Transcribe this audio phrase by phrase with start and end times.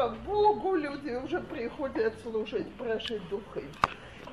[0.00, 3.64] слава Богу, люди уже приходят слушать про духи.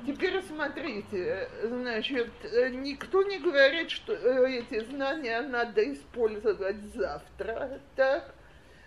[0.06, 2.30] Теперь смотрите, значит,
[2.70, 8.34] никто не говорит, что эти знания надо использовать завтра, так?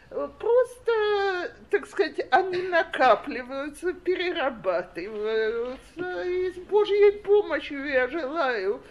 [0.09, 8.81] Просто, так сказать, они накапливаются, перерабатываются, и с Божьей помощью я желаю,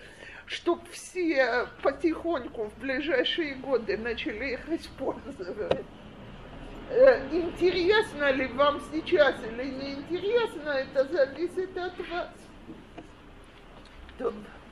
[0.47, 5.85] чтобы все потихоньку в ближайшие годы начали их использовать.
[6.91, 12.29] Э, интересно ли вам сейчас или не интересно, это зависит от вас.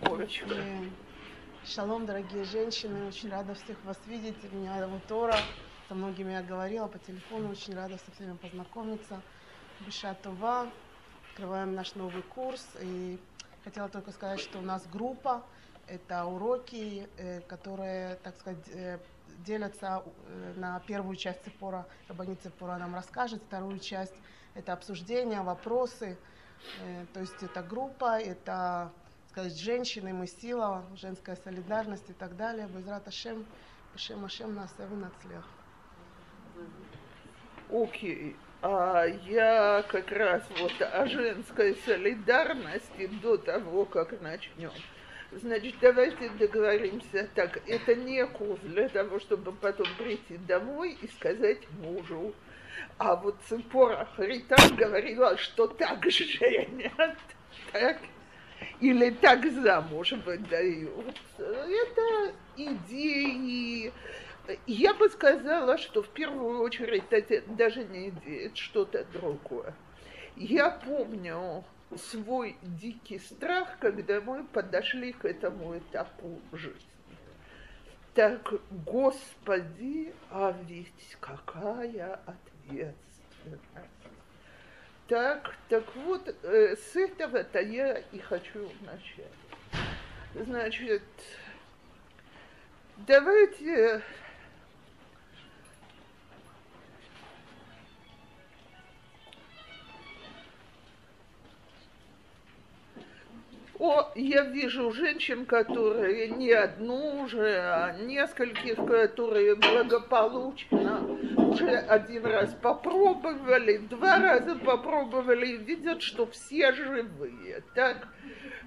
[0.03, 0.57] Корочка.
[1.65, 4.37] Шалом, дорогие женщины, очень рада всех вас видеть.
[4.53, 5.37] Меня зовут Тора,
[5.89, 9.23] со многими я говорила по телефону, очень рада со всеми познакомиться.
[9.87, 10.69] Биша Това,
[11.31, 12.67] открываем наш новый курс.
[12.81, 13.21] И
[13.63, 15.45] хотела только сказать, что у нас группа,
[15.87, 18.99] это уроки, э, которые, так сказать, э,
[19.39, 24.15] делятся э, на первую часть Цепора, Рабанит Цепора нам расскажет, вторую часть
[24.55, 26.19] это обсуждение, вопросы,
[26.81, 28.91] э, то есть это группа, это
[29.31, 32.67] сказать, женщины, мы сила, женская солидарность и так далее.
[32.67, 33.47] Безрат Ашем,
[33.95, 35.45] Ашем Ашем нас нацлех.
[37.71, 38.37] Окей.
[38.61, 44.73] А я как раз вот о женской солидарности до того, как начнем.
[45.31, 47.61] Значит, давайте договоримся так.
[47.69, 52.35] Это не курс для того, чтобы потом прийти домой и сказать мужу.
[52.97, 57.19] А вот Цепора Харитан говорила, что так женят,
[57.73, 57.99] так,
[58.81, 61.17] или так замуж выдают.
[61.37, 63.93] Это идеи.
[64.67, 69.75] Я бы сказала, что в первую очередь это даже не идея, это что-то другое.
[70.37, 71.65] Я помню,
[71.97, 76.83] свой дикий страх, когда мы подошли к этому этапу жизни.
[78.15, 78.53] Так,
[78.85, 83.63] Господи, а ведь какая ответственность.
[85.07, 89.27] Так, так вот, э, с этого-то я и хочу начать.
[90.35, 91.03] Значит,
[93.07, 94.03] давайте
[103.79, 111.01] О, я вижу женщин, которые не одну уже, а нескольких, которые благополучно
[111.37, 117.63] уже один раз попробовали, два раза попробовали и видят, что все живые.
[117.77, 118.09] Так?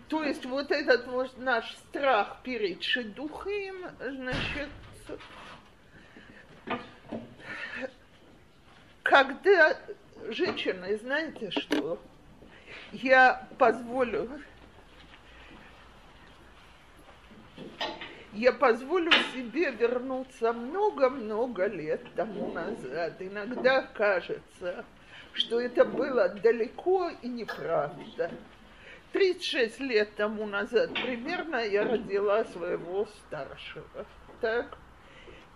[0.08, 4.70] То есть вот этот вот наш страх перед шедухим, значит,
[9.04, 9.78] когда
[10.30, 12.00] женщины, знаете что,
[12.94, 14.30] я позволю
[18.34, 23.16] я позволю себе вернуться много-много лет тому назад.
[23.20, 24.86] Иногда кажется,
[25.34, 28.32] что это было далеко и неправда.
[29.12, 34.06] 36 лет тому назад примерно я родила своего старшего.
[34.40, 34.78] Так?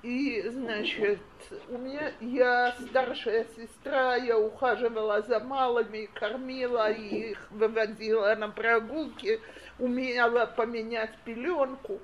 [0.03, 1.19] И, значит,
[1.67, 9.39] у меня, я старшая сестра, я ухаживала за малыми, кормила их, выводила на прогулки,
[9.79, 11.99] умела поменять пеленку.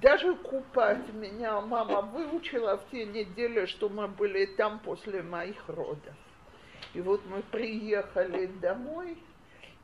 [0.00, 6.14] Даже купать меня мама выучила в те недели, что мы были там после моих родов.
[6.94, 9.18] И вот мы приехали домой,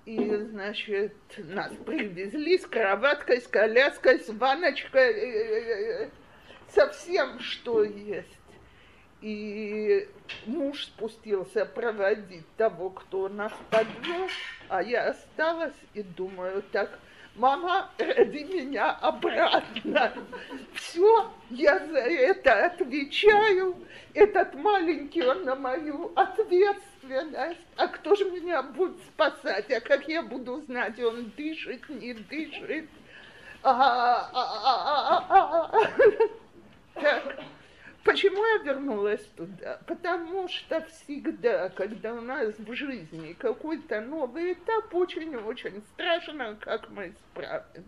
[0.05, 6.11] и, значит, нас привезли с кроваткой, с коляской, с ваночкой, э, э, э,
[6.69, 8.39] со всем, что есть.
[9.21, 10.09] И
[10.47, 14.31] муж спустился проводить того, кто нас подвез,
[14.69, 16.99] а я осталась и думаю, так,
[17.39, 20.13] мама, роди меня обратно.
[20.75, 23.77] Все, я за это отвечаю.
[24.15, 27.61] Этот маленький, он на мою ответственность.
[27.77, 29.71] А кто же меня будет спасать?
[29.71, 32.89] А как я буду знать, он дышит, не дышит?
[33.63, 35.81] А, а, а,
[36.95, 37.39] так.
[38.09, 39.81] Почему я вернулась туда?
[39.87, 47.13] Потому что всегда, когда у нас в жизни какой-то новый этап, очень-очень страшно, как мы
[47.13, 47.83] справимся.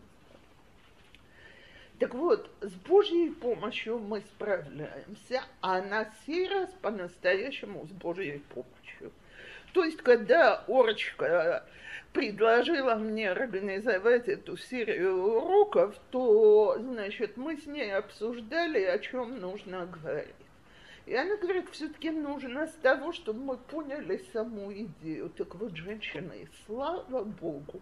[1.99, 9.12] Так вот, с Божьей помощью мы справляемся, а на сей раз по-настоящему с Божьей помощью.
[9.73, 11.64] То есть, когда Орочка
[12.12, 19.87] предложила мне организовать эту серию уроков, то, значит, мы с ней обсуждали, о чем нужно
[19.87, 20.35] говорить.
[21.07, 25.31] И она говорит, все-таки нужно с того, чтобы мы поняли саму идею.
[25.31, 27.81] Так вот, женщины, слава Богу,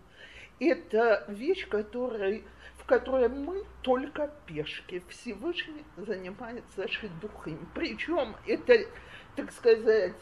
[0.60, 2.44] это вещь, которой,
[2.76, 5.02] в которой мы только пешки.
[5.08, 7.68] Всевышний занимается шедухим.
[7.74, 8.88] Причем это,
[9.36, 10.14] так сказать,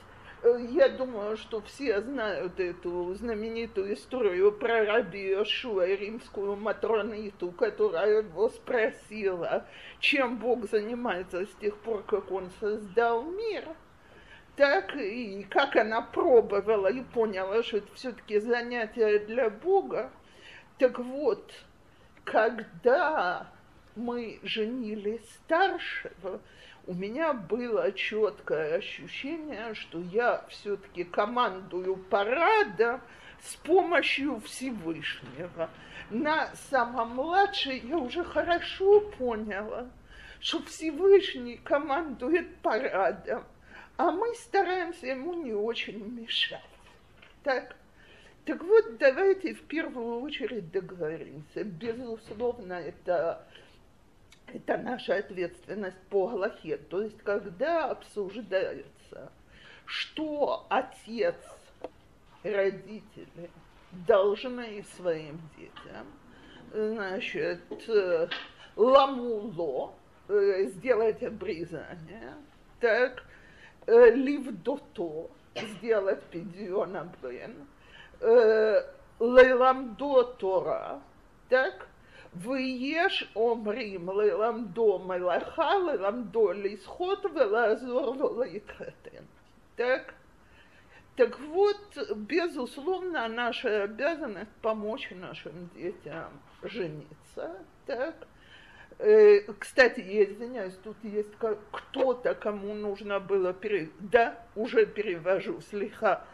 [0.44, 8.48] я думаю, что все знают эту знаменитую историю про раби Йошуа, римскую матрониту, которая его
[8.50, 9.66] спросила,
[9.98, 13.64] чем Бог занимается с тех пор, как он создал мир.
[14.56, 20.10] Так и как она пробовала и поняла, что это все-таки занятие для Бога.
[20.78, 21.52] Так вот,
[22.24, 23.48] когда
[23.94, 26.40] мы женили старшего,
[26.86, 33.00] у меня было четкое ощущение, что я все-таки командую парадом
[33.42, 35.68] с помощью Всевышнего.
[36.10, 39.88] На самом младшей я уже хорошо поняла,
[40.38, 43.44] что Всевышний командует парадом,
[43.96, 46.60] а мы стараемся ему не очень мешать.
[47.42, 47.74] Так,
[48.44, 51.64] так вот, давайте в первую очередь договоримся.
[51.64, 53.44] Безусловно, это
[54.52, 56.76] это наша ответственность по Галахе.
[56.76, 59.32] То есть, когда обсуждается,
[59.84, 61.36] что отец,
[62.42, 63.50] родители
[64.06, 66.06] должны своим детям,
[66.72, 67.60] значит,
[68.76, 69.94] ламуло,
[70.28, 72.34] э, сделать обрезание,
[72.80, 73.24] так,
[73.86, 77.66] э, ливдото, сделать пидиона бен,
[78.20, 78.82] э,
[79.18, 81.00] лейламдо Тора,
[81.48, 81.88] так,
[82.35, 89.23] ויש אומרים ללמדו מלאכה, ללמדו לשחות ולעזור לו להתחתן.
[89.77, 90.13] Так?
[91.17, 96.31] Так вот, безусловно, наша обязанность помочь нашим детям
[96.63, 97.57] жениться.
[97.85, 98.15] Так?
[98.97, 101.33] Э, кстати, я извиняюсь, тут есть
[101.71, 103.93] кто-то, кому нужно было перевести.
[103.99, 106.25] Да, уже перевожу слегка.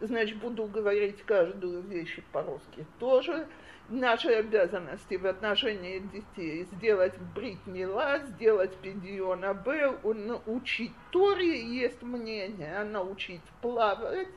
[0.00, 3.46] Значит, буду говорить каждую вещь по-русски тоже
[3.89, 12.83] наши обязанности в отношении детей сделать брит мила, сделать педиона Б, научить Торе, есть мнение,
[12.83, 14.29] научить плавать,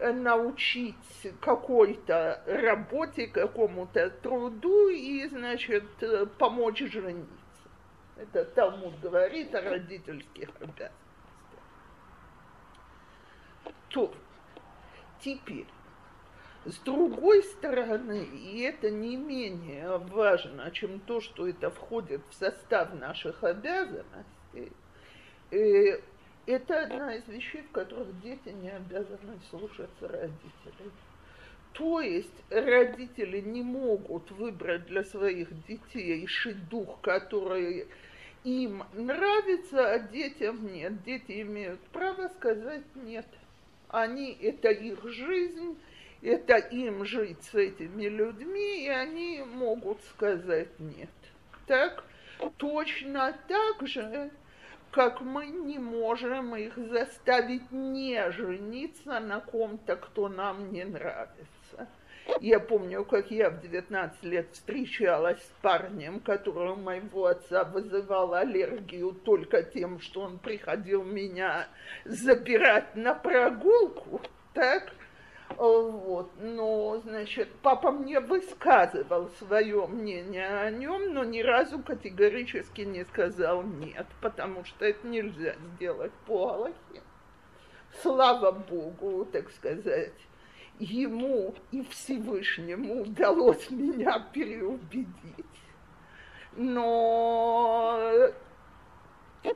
[0.00, 0.94] научить
[1.40, 5.84] какой-то работе, какому-то труду и, значит,
[6.38, 7.28] помочь жениться.
[8.16, 10.92] Это Талмуд говорит о родительских обязанностях.
[13.90, 14.12] То,
[15.20, 15.66] теперь,
[16.68, 22.92] с другой стороны, и это не менее важно, чем то, что это входит в состав
[22.94, 24.72] наших обязанностей,
[25.50, 26.00] э,
[26.46, 30.92] это одна из вещей, в которых дети не обязаны слушаться родителей.
[31.72, 37.86] То есть родители не могут выбрать для своих детей шедух, который
[38.44, 41.02] им нравится, а детям нет.
[41.02, 43.26] Дети имеют право сказать нет.
[43.88, 45.78] Они, это их жизнь,
[46.22, 51.10] это им жить с этими людьми, и они могут сказать нет.
[51.66, 52.04] Так,
[52.56, 54.30] точно так же,
[54.90, 61.88] как мы не можем их заставить не жениться на ком-то, кто нам не нравится.
[62.40, 68.34] Я помню, как я в 19 лет встречалась с парнем, который у моего отца вызывал
[68.34, 71.68] аллергию только тем, что он приходил меня
[72.04, 74.20] забирать на прогулку,
[74.52, 74.92] так?
[75.56, 76.30] Вот.
[76.38, 83.62] Но, значит, папа мне высказывал свое мнение о нем, но ни разу категорически не сказал
[83.62, 87.02] нет, потому что это нельзя сделать по Аллахе.
[88.02, 90.12] Слава Богу, так сказать,
[90.78, 95.46] ему и Всевышнему удалось меня переубедить.
[96.54, 98.30] Но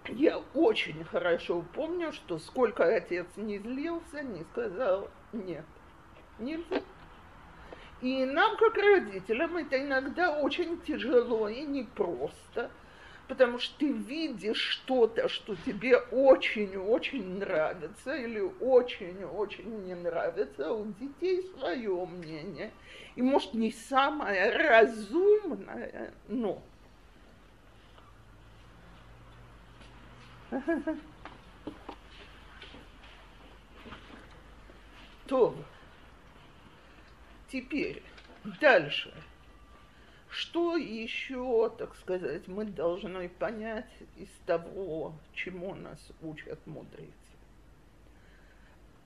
[0.09, 5.65] я очень хорошо помню, что сколько отец не злился, не сказал нет
[6.43, 6.83] нельзя.
[8.03, 12.69] И нам, как родителям, это иногда очень тяжело и непросто,
[13.29, 20.87] потому что ты видишь что-то, что тебе очень-очень нравится или очень-очень не нравится, а у
[20.99, 22.73] детей свое мнение.
[23.15, 26.61] И, может, не самое разумное, но...
[35.29, 35.55] То
[37.53, 38.03] Теперь,
[38.63, 39.13] дальше.
[40.31, 47.13] Что еще, так сказать, мы должны понять из того, чему нас учат мудрецы?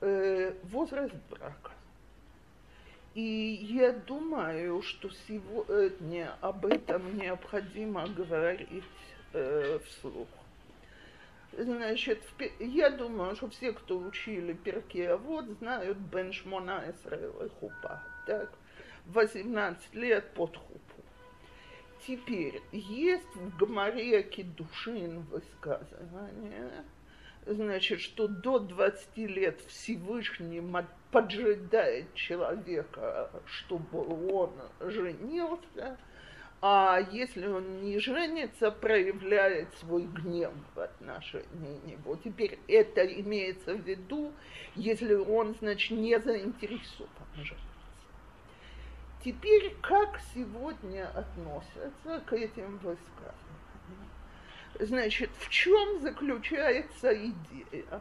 [0.00, 1.72] Э, возраст брака.
[3.14, 8.84] И я думаю, что сегодня об этом необходимо говорить
[9.32, 10.28] э, вслух.
[11.52, 12.22] Значит,
[12.60, 18.50] я думаю, что все, кто учили перке, вот знают Беншмона Эсраэла Хупа так,
[19.06, 20.80] 18 лет под хупу.
[22.06, 26.85] Теперь, есть в Гамаре Кедушин высказывание,
[27.47, 30.62] значит, что до 20 лет Всевышний
[31.11, 35.97] поджидает человека, чтобы он женился,
[36.62, 42.16] а если он не женится, проявляет свой гнев в отношении него.
[42.16, 44.33] Теперь это имеется в виду,
[44.75, 47.75] если он, значит, не заинтересован жениться.
[49.26, 54.06] Теперь, как сегодня относятся к этим высказываниям?
[54.78, 58.00] Значит, в чем заключается идея?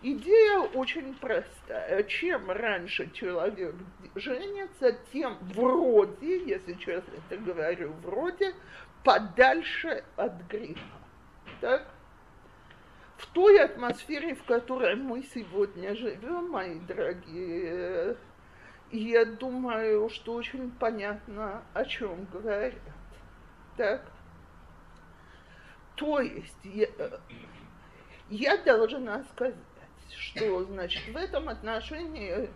[0.00, 2.02] Идея очень простая.
[2.04, 3.74] Чем раньше человек
[4.14, 8.54] женится, тем вроде, если честно это говорю, вроде
[9.04, 10.80] подальше от греха.
[11.60, 11.86] Так?
[13.18, 18.16] В той атмосфере, в которой мы сегодня живем, мои дорогие,
[18.98, 22.74] я думаю, что очень понятно, о чем говорят.
[23.76, 24.02] Так?
[25.96, 26.88] То есть я,
[28.28, 29.54] я должна сказать,
[30.10, 32.50] что, значит, в этом отношении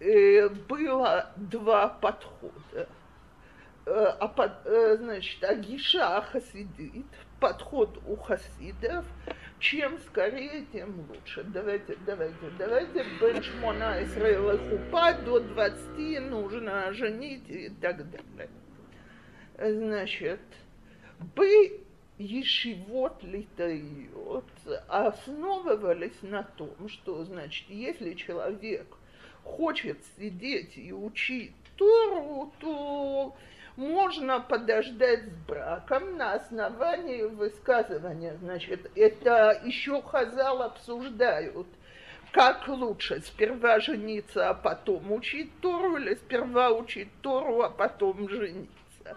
[0.00, 2.88] э, было два подхода.
[3.86, 7.06] Э, а под, э, значит, Агиша Хасидит,
[7.38, 9.04] подход у хасидов,
[9.60, 11.44] чем скорее, тем лучше.
[11.44, 18.48] Давайте, давайте, давайте, Бен Шмона Исраила Хупа до 20 нужно женить и так далее.
[19.58, 20.40] Значит,
[21.36, 21.80] бы
[22.18, 24.44] ешивот литаиот
[24.88, 28.86] основывались на том, что, значит, если человек
[29.44, 33.36] хочет сидеть и учить Тору, то
[33.80, 38.36] можно подождать с браком на основании высказывания.
[38.42, 41.66] Значит, это еще Хазал обсуждают,
[42.30, 49.16] как лучше, сперва жениться, а потом учить Тору, или сперва учить Тору, а потом жениться.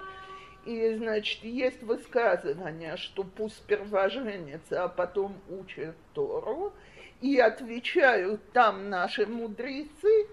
[0.66, 6.72] И, значит, есть высказывание, что пусть сперва женится, а потом учит Тору.
[7.20, 10.28] И отвечают там наши мудрецы,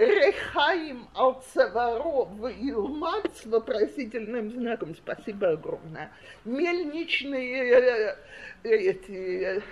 [0.00, 4.94] Рехаим Алцеваро в Илмат с вопросительным знаком.
[4.94, 6.10] Спасибо огромное.
[6.44, 8.16] Мельничные э,
[8.62, 9.62] эти...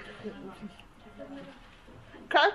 [2.29, 2.55] Как?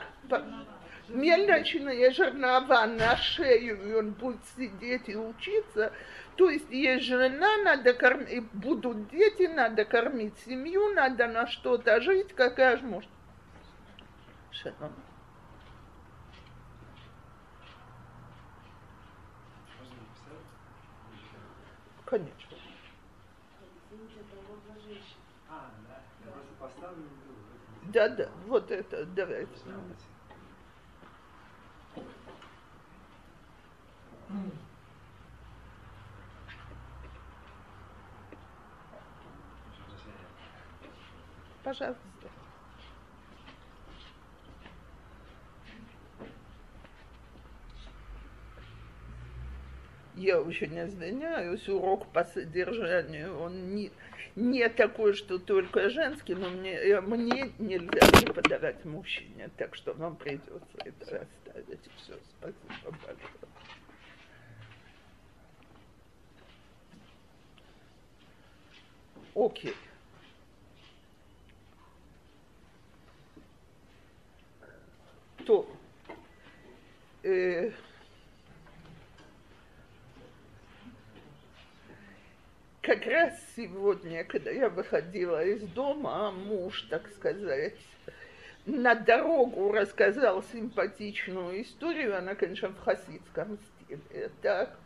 [1.10, 5.92] Мельничные жернова на шею, и он будет сидеть и учиться–
[6.36, 12.34] то есть есть жена, надо кормить, будут дети, надо кормить семью, надо на что-то жить,
[12.34, 13.10] какая же может.
[14.52, 14.94] Шалом.
[22.14, 22.58] Конечно.
[27.82, 29.50] Да, да, вот это, давайте.
[41.64, 42.13] Пожалуйста.
[50.16, 53.92] Я очень извиняюсь, урок по содержанию, он не,
[54.36, 60.16] не такой, что только женский, но мне, э, мне нельзя преподавать мужчине, так что вам
[60.16, 61.80] придется это оставить.
[61.98, 63.18] Все, спасибо большое.
[69.36, 69.74] Окей.
[75.46, 75.68] То
[77.24, 77.72] э,
[82.84, 87.80] как раз сегодня, когда я выходила из дома, муж, так сказать,
[88.66, 94.78] на дорогу рассказал симпатичную историю, она, конечно, в хасидском стиле, так,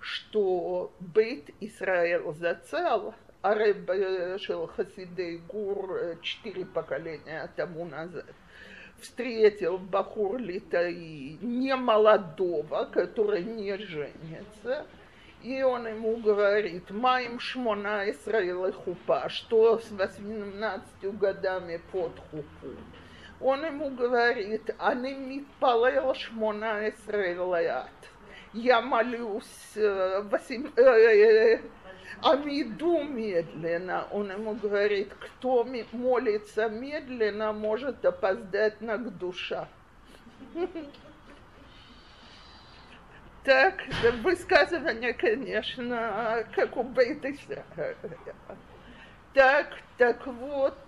[0.00, 8.26] что Бейт Исраэл зацал, а Рэб Шел Хасидей Гур э, четыре поколения тому назад–
[9.00, 14.86] встретил Бахур Литаи не молодого, который не женится,
[15.42, 22.76] и он ему говорит, «Маем шмона Исраила хупа», что с 18 годами под хупу.
[23.40, 27.88] Он ему говорит, «Они митпалел шмона Исраилаят».
[28.52, 31.60] Я молюсь э, восемь, э, э,
[32.20, 34.08] Амиду медленно.
[34.10, 39.68] Он ему говорит, кто молится медленно, может опоздать на душа.
[43.44, 43.82] Так,
[44.22, 47.32] высказывание, конечно, как у Бейта
[49.32, 50.78] Так, так вот,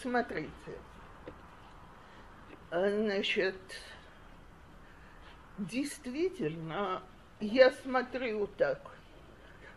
[0.00, 0.50] смотрите.
[2.70, 3.56] Значит,
[5.58, 7.02] действительно,
[7.40, 8.80] я смотрю так–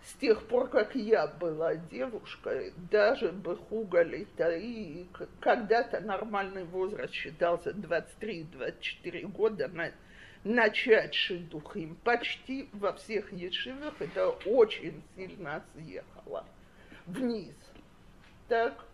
[0.06, 5.08] с тех пор, как я была девушкой, даже бы хугали таи,
[5.40, 9.92] когда-то нормальный возраст считался 23-24 года, на,
[10.44, 16.46] начать шидухим почти во всех ешивах это очень сильно съехало.
[17.06, 17.56] Вниз.
[18.48, 18.86] Так,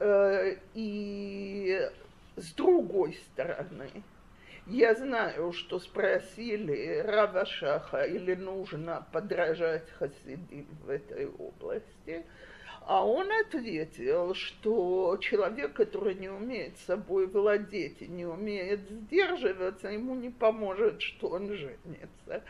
[0.00, 1.80] э, и
[2.36, 3.90] с другой стороны,
[4.66, 12.26] я знаю, что спросили Рава Шаха, или нужно подражать Хасидим в этой области,
[12.86, 20.14] а он ответил, что человек, который не умеет собой владеть и не умеет сдерживаться, ему
[20.14, 22.44] не поможет, что он женится.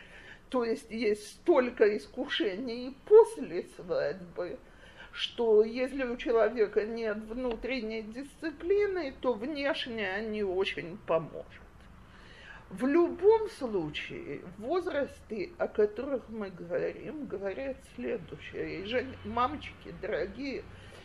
[0.51, 4.59] То есть есть столько искушений после свадьбы,
[5.11, 11.66] что если у человека нет внутренней дисциплины, то внешне не очень поможет.
[12.71, 18.81] В любом случае, возрасты, о которых мы говорим, говорят следующее.
[18.81, 20.65] И, Жень, мамочки дорогие,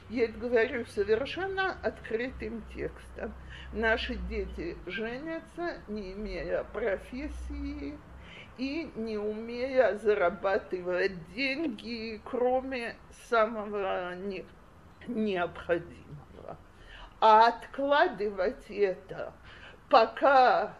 [0.10, 3.32] я это говорю совершенно открытым текстом.
[3.74, 7.96] Наши дети женятся, не имея профессии
[8.58, 12.96] и не умея зарабатывать деньги, кроме
[13.30, 14.46] самого не,
[15.08, 16.58] необходимого.
[17.20, 19.32] А откладывать это,
[19.90, 20.76] пока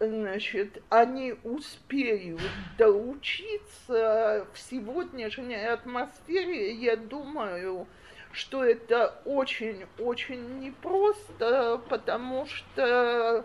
[0.00, 2.40] значит, они успеют
[2.78, 7.86] доучиться в сегодняшней атмосфере, я думаю,
[8.32, 13.44] что это очень-очень непросто, потому что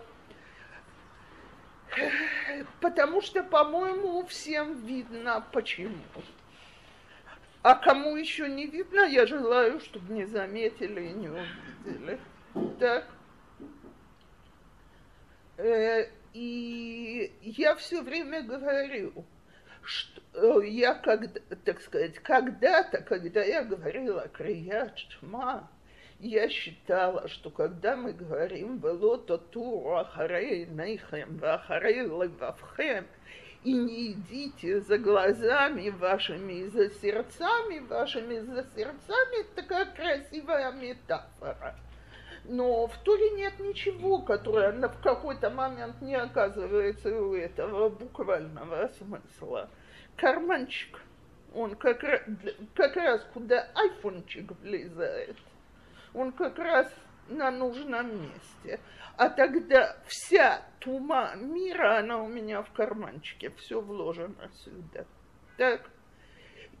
[2.80, 5.94] потому что, по-моему, всем видно почему.
[7.62, 12.20] А кому еще не видно, я желаю, чтобы не заметили и не увидели.
[12.78, 13.06] Так.
[16.36, 19.24] И я все время говорю,
[19.82, 25.66] что э, я, когда, так сказать, когда-то, когда я говорила Крият Шма,
[26.20, 33.06] я считала, что когда мы говорим «Велото туру ахарей нейхем, вахарей левавхем»,
[33.64, 41.76] и не идите за глазами вашими и за сердцами вашими, за сердцами, такая красивая метафора–
[42.48, 49.68] но в Туре нет ничего, которое в какой-то момент не оказывается у этого буквального смысла.
[50.16, 51.00] Карманчик,
[51.54, 52.00] он как,
[52.74, 55.36] как раз куда айфончик влезает,
[56.14, 56.92] он как раз
[57.28, 58.80] на нужном месте.
[59.16, 65.04] А тогда вся тума мира, она у меня в карманчике, все вложено сюда.
[65.56, 65.82] Так,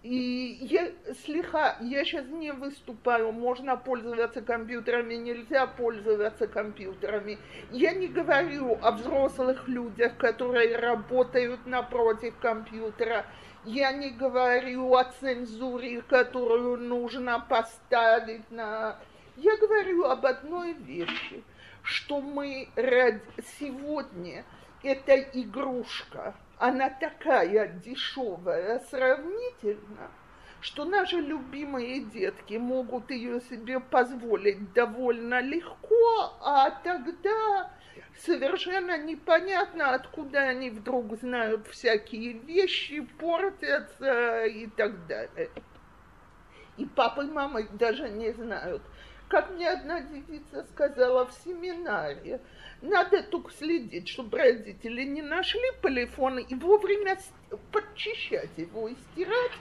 [0.06, 0.92] и я,
[1.24, 7.38] слегка, я сейчас не выступаю, можно пользоваться компьютерами, нельзя пользоваться компьютерами.
[7.72, 13.26] Я не говорю о взрослых людях, которые работают напротив компьютера.
[13.64, 19.00] Я не говорю о цензуре, которую нужно поставить на...
[19.36, 21.42] Я говорю об одной вещи,
[21.82, 22.68] что мы
[23.58, 24.44] сегодня
[24.84, 30.10] это игрушка– она такая дешевая сравнительно,
[30.60, 37.70] что наши любимые детки могут ее себе позволить довольно легко, а тогда
[38.18, 45.50] совершенно непонятно, откуда они вдруг знают всякие вещи, портятся и так далее.
[46.78, 48.82] И папа и мама даже не знают.
[49.28, 52.40] Как мне одна девица сказала в семинаре,
[52.80, 57.18] надо только следить, чтобы родители не нашли телефон и вовремя
[57.72, 59.52] подчищать его и стирать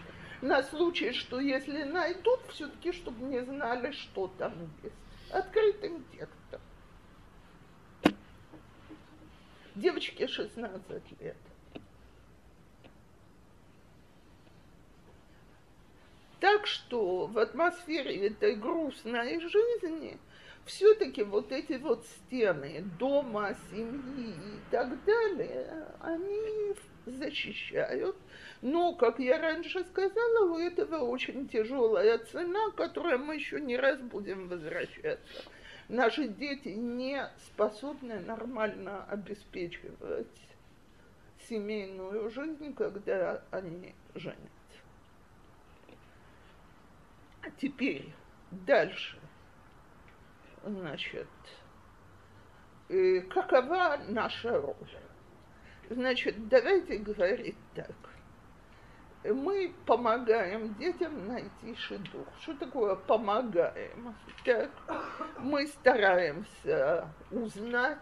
[0.42, 4.96] на случай, что если найдут, все-таки, чтобы не знали, что там есть.
[5.32, 6.62] Открытым текстом.
[9.74, 11.38] Девочке 16 лет.
[16.46, 20.20] Так что в атмосфере этой грустной жизни
[20.64, 26.76] все-таки вот эти вот стены дома, семьи и так далее, они
[27.08, 28.16] защищают.
[28.62, 33.76] Но, как я раньше сказала, у этого очень тяжелая цена, к которой мы еще не
[33.76, 35.46] раз будем возвращаться.
[35.90, 40.28] Наши дети не способны нормально обеспечивать
[41.50, 44.55] семейную жизнь, когда они женятся.
[47.46, 48.12] А теперь
[48.50, 49.20] дальше
[50.64, 51.28] значит,
[52.90, 54.76] э, какова наша роль?
[55.90, 57.92] Значит, давайте говорить так.
[59.24, 62.28] Мы помогаем детям найти шедух.
[62.42, 64.16] Что такое помогаем?
[64.44, 64.72] Так,
[65.38, 68.00] мы стараемся узнать,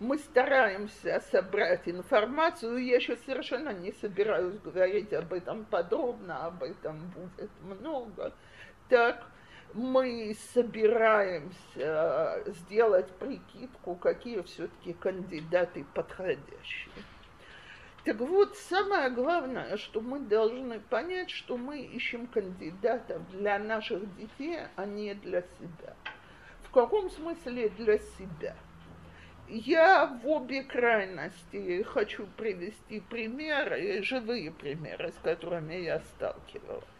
[0.00, 2.78] мы стараемся собрать информацию.
[2.78, 8.32] Я сейчас совершенно не собираюсь говорить об этом подробно, об этом будет много.
[8.88, 9.26] Так,
[9.74, 16.92] мы собираемся сделать прикидку, какие все-таки кандидаты подходящие.
[18.04, 24.60] Так вот, самое главное, что мы должны понять, что мы ищем кандидатов для наших детей,
[24.76, 25.94] а не для себя.
[26.62, 28.56] В каком смысле для себя?
[29.48, 36.97] Я в обе крайности хочу привести примеры, живые примеры, с которыми я сталкивалась.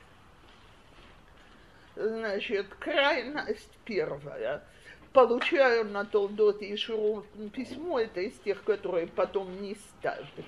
[1.98, 4.62] Значит, крайность первая.
[5.12, 10.44] Получаю на Толдот и Шуру письмо, это из тех, которые потом не ставили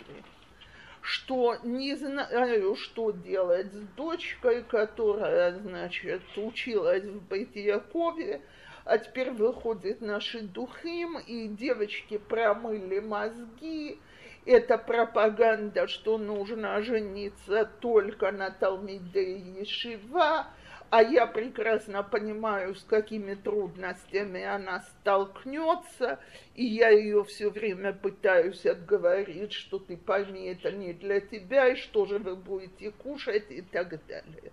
[1.02, 8.42] что не знаю, что делать с дочкой, которая, значит, училась в Бейтиякове,
[8.84, 13.98] а теперь выходит наши духим, и девочки промыли мозги.
[14.44, 20.48] Это пропаганда, что нужно жениться только на Талмиде Ешива,
[20.90, 26.18] а я прекрасно понимаю, с какими трудностями она столкнется,
[26.56, 31.76] и я ее все время пытаюсь отговорить, что ты пойми, это не для тебя, и
[31.76, 34.52] что же вы будете кушать, и так далее.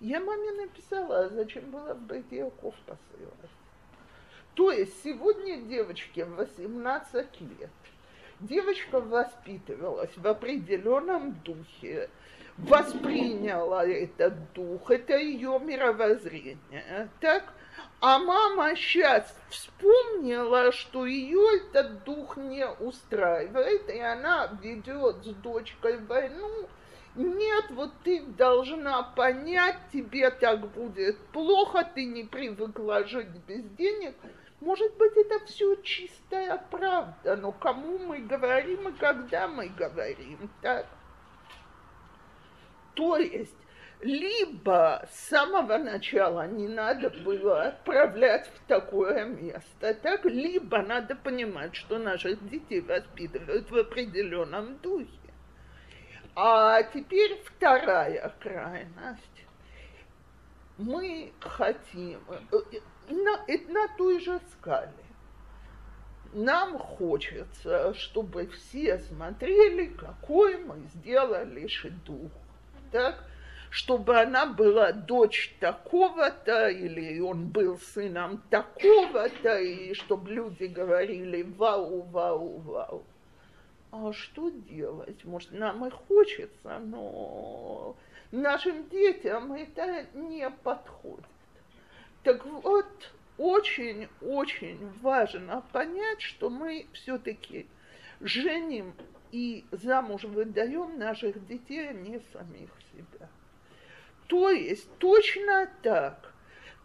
[0.00, 3.50] Я маме написала, а зачем было в Бейтиаков посылать?
[4.54, 7.70] То есть сегодня девочке 18 лет.
[8.42, 12.10] Девочка воспитывалась в определенном духе,
[12.58, 17.52] восприняла этот дух, это ее мировоззрение, так?
[18.00, 25.98] А мама сейчас вспомнила, что ее этот дух не устраивает, и она ведет с дочкой
[25.98, 26.68] войну.
[27.14, 34.16] Нет, вот ты должна понять, тебе так будет плохо, ты не привыкла жить без денег.
[34.62, 40.86] Может быть, это все чистая правда, но кому мы говорим и когда мы говорим, так?
[42.94, 43.56] То есть
[44.02, 51.74] либо с самого начала не надо было отправлять в такое место, так, либо надо понимать,
[51.74, 55.10] что наших детей воспитывают в определенном духе.
[56.36, 59.44] А теперь вторая крайность.
[60.78, 62.58] Мы хотим э,
[63.12, 64.92] на, на той же скале.
[66.32, 72.30] Нам хочется, чтобы все смотрели, какой мы сделали шедух
[72.92, 73.24] так,
[73.70, 82.02] чтобы она была дочь такого-то, или он был сыном такого-то, и чтобы люди говорили вау,
[82.02, 83.04] вау, вау.
[83.90, 85.24] А что делать?
[85.24, 87.96] Может, нам и хочется, но
[88.30, 91.26] нашим детям это не подходит.
[92.22, 92.86] Так вот,
[93.36, 97.66] очень-очень важно понять, что мы все-таки
[98.20, 98.94] женим
[99.32, 103.28] и замуж выдаем наших детей, а не самих себя.
[104.28, 106.32] То есть точно так,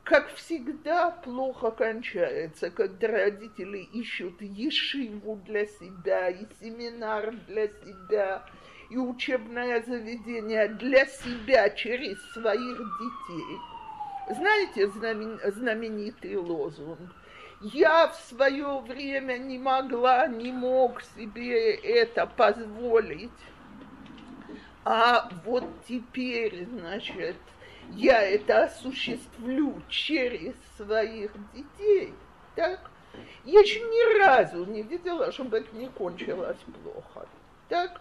[0.04, 8.44] как всегда плохо кончается, когда родители ищут ешиву для себя, и семинар для себя,
[8.90, 13.77] и учебное заведение для себя через своих детей.
[14.30, 17.00] Знаете знаменитый лозунг–
[17.62, 23.32] я в свое время не могла, не мог себе это позволить.
[24.86, 27.36] А вот теперь, значит,
[27.94, 32.14] я это осуществлю через своих детей.
[32.56, 32.92] Так?
[33.44, 37.28] Я еще ни разу не видела, чтобы это не кончилось плохо.
[37.70, 38.00] Так?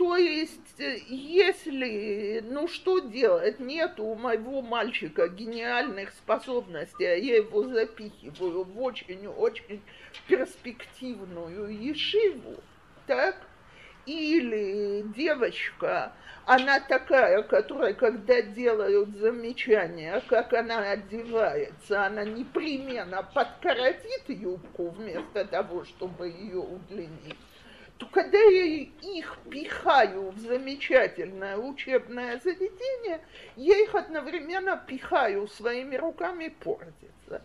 [0.00, 7.36] То есть, э, если, ну что делать, нет у моего мальчика гениальных способностей, а я
[7.36, 9.82] его запихиваю в очень-очень
[10.26, 12.54] перспективную ешиву,
[13.06, 13.36] так?
[14.06, 16.14] Или девочка,
[16.46, 25.84] она такая, которая, когда делают замечания, как она одевается, она непременно подкоротит юбку вместо того,
[25.84, 27.36] чтобы ее удлинить
[28.00, 33.20] то когда я их пихаю в замечательное учебное заведение,
[33.56, 37.42] я их одновременно пихаю своими руками портится.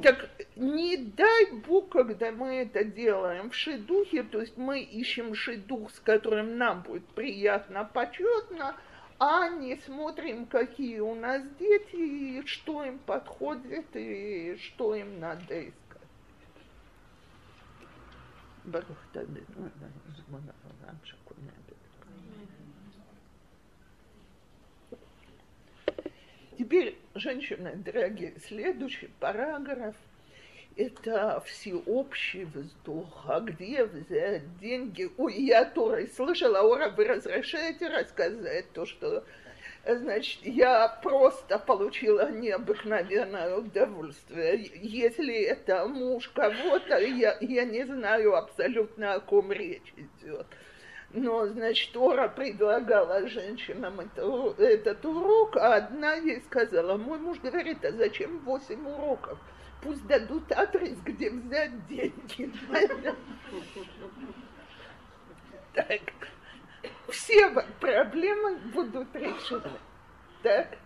[0.00, 5.90] Так не дай Бог, когда мы это делаем в шедухе, то есть мы ищем шедух,
[5.90, 8.76] с которым нам будет приятно, почетно,
[9.18, 15.68] а не смотрим, какие у нас дети, и что им подходит, и что им надо
[15.68, 15.79] искать.
[18.70, 19.42] Барух Таби,
[20.26, 21.50] Змона Алам, Шакуна
[26.56, 29.96] Теперь, женщины, дорогие, следующий параграф–
[30.76, 33.24] это всеобщий вздох.
[33.26, 35.10] А где взять деньги?
[35.16, 39.24] Ой, я, Торой, слышала, Ора, вы разрешаете рассказать то, что
[39.86, 44.70] Значит, я просто получила необыкновенное удовольствие.
[44.74, 50.46] Если это муж кого-то, я, я не знаю абсолютно, о ком речь идет.
[51.12, 57.84] Но, значит, Ора предлагала женщинам это, этот урок, а одна ей сказала, мой муж говорит,
[57.84, 59.38] а зачем восемь уроков?
[59.82, 62.52] Пусть дадут адрес, где взять деньги.
[65.72, 66.00] Так
[67.10, 69.78] все проблемы будут решены.
[70.42, 70.78] Так?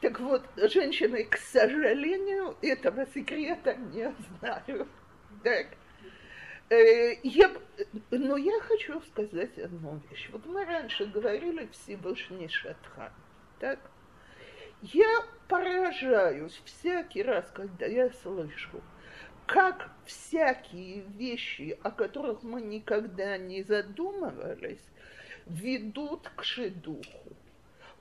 [0.00, 4.88] Так вот, женщины, к сожалению, этого секрета не знают.
[5.42, 5.66] Так?
[6.68, 7.52] Э, я,
[8.10, 10.28] но я хочу сказать одну вещь.
[10.32, 13.12] Вот мы раньше говорили Всевышний Шатхан.
[13.60, 13.78] Так?
[14.82, 18.82] Я поражаюсь всякий раз, когда я слышу,
[19.46, 24.84] как всякие вещи, о которых мы никогда не задумывались,
[25.46, 27.36] ведут к шедуху.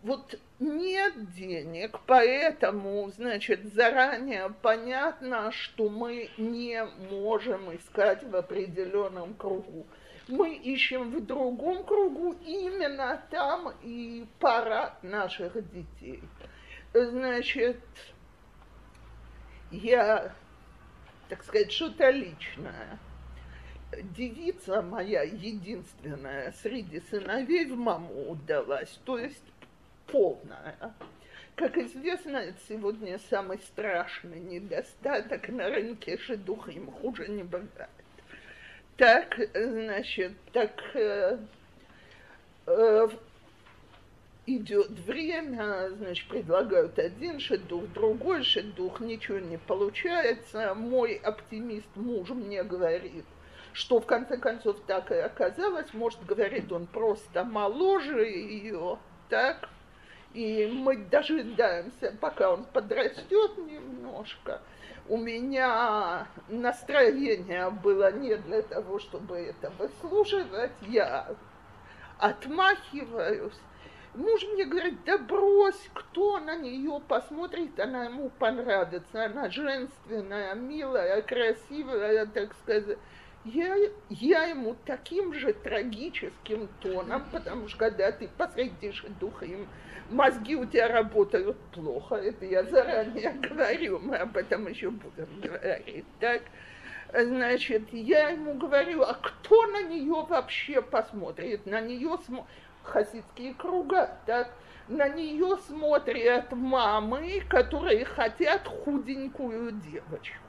[0.02, 9.88] Вот нет денег, поэтому, значит, заранее понятно, что мы не можем искать в определенном кругу.
[10.28, 16.22] Мы ищем в другом кругу, именно там и пара наших детей.
[16.94, 17.80] Значит,
[19.72, 20.34] я,
[21.30, 23.00] так сказать, что-то личное
[24.16, 29.44] девица моя единственная среди сыновей в маму удалась, то есть
[30.08, 30.94] полная.
[31.56, 37.90] Как известно, это сегодня самый страшный недостаток на рынке шедуха, им хуже не бывает.
[38.98, 41.38] Так, значит, так э,
[42.68, 43.08] э,
[44.46, 50.74] идет время, значит, предлагают один шедух, другой шедух, ничего не получается.
[50.76, 53.26] Мой оптимист муж мне говорит,
[53.76, 55.94] что в конце концов так и оказалось.
[55.94, 58.98] Может, говорит, он просто моложе ее,
[59.30, 59.70] так?
[60.34, 64.62] И мы дожидаемся, пока он подрастет немножко.
[65.10, 70.72] У меня настроение было не для того, чтобы это выслушивать.
[70.82, 71.36] Я
[72.18, 73.60] отмахиваюсь.
[74.14, 79.26] Муж мне говорит, да брось, кто на нее посмотрит, она ему понравится.
[79.26, 82.98] Она женственная, милая, красивая, так сказать
[83.46, 83.76] я,
[84.10, 89.68] я ему таким же трагическим тоном, потому что когда ты посредишь духа, им
[90.10, 96.06] мозги у тебя работают плохо, это я заранее говорю, мы об этом еще будем говорить,
[96.20, 96.42] так?
[97.14, 101.66] Значит, я ему говорю, а кто на нее вообще посмотрит?
[101.66, 102.50] На нее смотрят
[102.86, 104.52] хасидские круга, так?
[104.88, 110.45] На нее смотрят мамы, которые хотят худенькую девочку.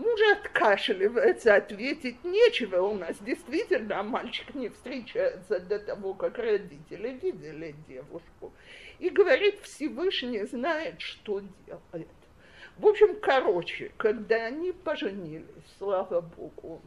[0.00, 2.80] Муж откашливается, ответить нечего.
[2.80, 8.50] У нас действительно мальчик не встречается до того, как родители видели девушку.
[8.98, 12.08] И говорит, Всевышний знает, что делает.
[12.78, 15.44] В общем, короче, когда они поженились,
[15.76, 16.80] слава Богу,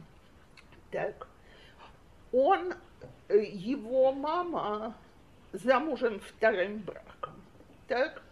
[0.90, 1.28] так,
[2.32, 2.74] он,
[3.28, 4.96] его мама
[5.52, 7.40] замужем вторым браком,
[7.86, 8.23] так,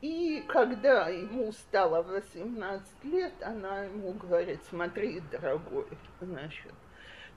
[0.00, 5.86] и когда ему стало 18 лет, она ему говорит, смотри, дорогой,
[6.20, 6.74] значит,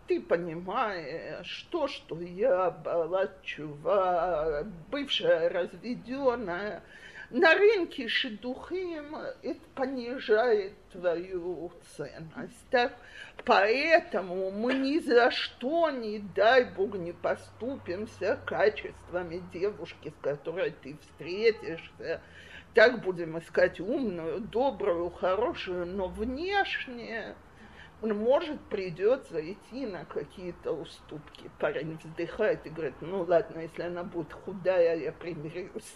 [0.08, 6.84] ты понимаешь, что, что я была чува, бывшая разведенная,
[7.30, 12.69] на рынке шедухим это понижает твою ценность.
[12.72, 12.93] Так?
[13.45, 20.98] Поэтому мы ни за что, не дай Бог, не поступимся качествами девушки, с которой ты
[20.98, 22.22] встретишься,
[22.74, 27.36] так будем искать умную, добрую, хорошую, но внешне
[28.02, 31.52] может придется идти на какие-то уступки.
[31.60, 35.96] Парень вздыхает и говорит, ну ладно, если она будет худая, я примирюсь.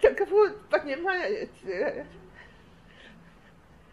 [0.00, 2.06] Так вот, понимаете,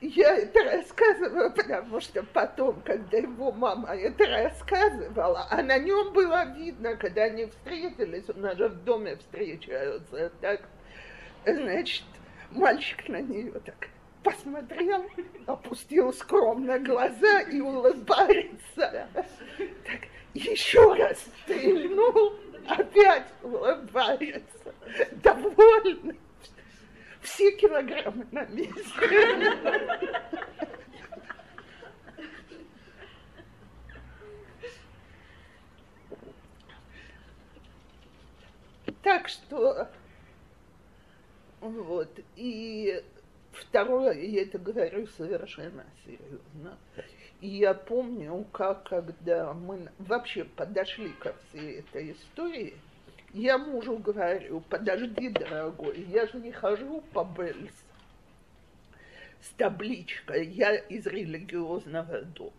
[0.02, 6.46] я это рассказываю, потому что потом, когда его мама это рассказывала, а на нем было
[6.56, 10.62] видно, когда они встретились, у нас же в доме встречаются, так,
[11.46, 12.04] значит,
[12.50, 13.90] мальчик на нее так
[14.24, 15.06] посмотрел,
[15.46, 19.08] опустил скромно глаза и улыбается.
[19.58, 20.02] Так,
[20.34, 22.34] еще раз стрельнул,
[22.68, 24.74] опять улыбается,
[25.24, 26.20] довольный
[27.22, 28.82] все килограммы на месте.
[39.04, 39.90] Так что
[41.60, 43.04] вот, и
[43.52, 46.78] второе, я это говорю совершенно серьезно.
[47.42, 52.76] И я помню, как когда мы вообще подошли ко всей этой истории–
[53.34, 57.74] я мужу говорю, подожди, дорогой, я же не хожу по Бельс
[59.42, 62.54] с табличкой, я из религиозного дома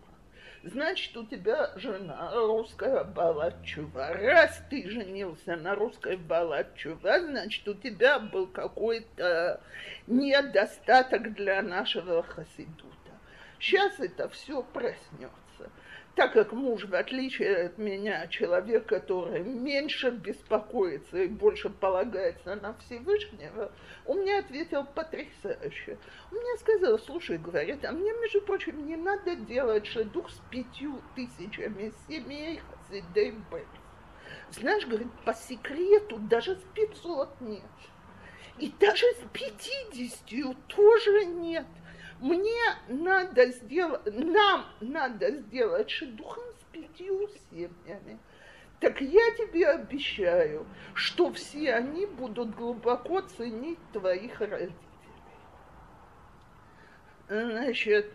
[0.65, 4.13] значит, у тебя жена русская балачува.
[4.13, 9.61] Раз ты женился на русской балачува, значит, у тебя был какой-то
[10.07, 12.93] недостаток для нашего хасидута.
[13.59, 15.42] Сейчас это все проснется
[16.15, 22.75] так как муж, в отличие от меня, человек, который меньше беспокоится и больше полагается на
[22.75, 23.73] Всевышнего,
[24.07, 25.99] он мне ответил потрясающе.
[26.31, 31.01] Он мне сказал, слушай, говорит, а мне, между прочим, не надо делать шедух с пятью
[31.15, 33.35] тысячами семей Хасидей.
[34.51, 37.63] Знаешь, говорит, по секрету даже с пятьсот нет.
[38.59, 41.67] И даже с пятидесятью тоже нет
[42.23, 48.19] мне надо сделать, нам надо сделать шедухом с пятью семьями.
[48.79, 54.77] Так я тебе обещаю, что все они будут глубоко ценить твоих родителей.
[57.29, 58.13] Значит,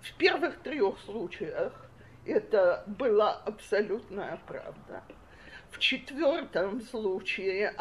[0.00, 1.90] в первых трех случаях
[2.24, 5.02] это была абсолютная правда.
[5.70, 7.74] В четвертом случае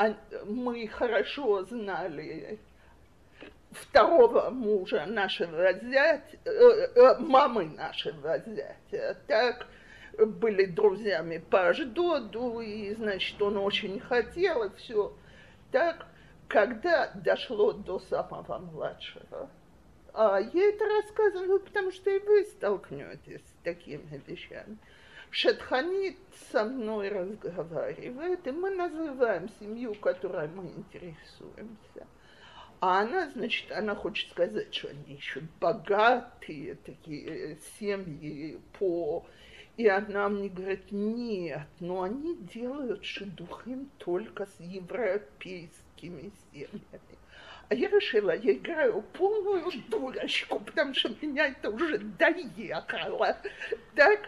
[0.46, 2.60] мы хорошо знали
[3.72, 9.68] второго мужа нашего зятя, э, э, мамы нашего зятя, так
[10.18, 15.14] были друзьями по Аждоду, и, значит, он очень хотел, и все.
[15.72, 16.06] Так,
[16.48, 19.50] когда дошло до самого младшего,
[20.14, 24.78] а я это рассказываю, потому что и вы столкнетесь с такими вещами.
[25.30, 26.18] Шатханит
[26.52, 32.06] со мной разговаривает, и мы называем семью, которой мы интересуемся–
[32.82, 39.24] а она, значит, она хочет сказать, что они еще богатые такие семьи по...
[39.78, 46.82] И она мне говорит, нет, но они делают шедухим только с европейскими семьями.
[47.70, 53.38] А я решила, я играю полную дурочку, потому что меня это уже доехало.
[53.96, 54.22] Так,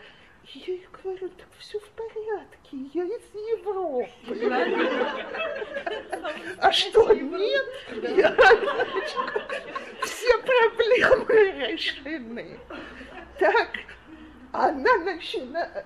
[0.44, 4.08] я ей говорю, так все в порядке, я из Европы.
[6.58, 7.66] А что, нет?
[10.04, 12.60] Все проблемы решены.
[13.40, 13.70] Так,
[14.52, 15.86] она начинает...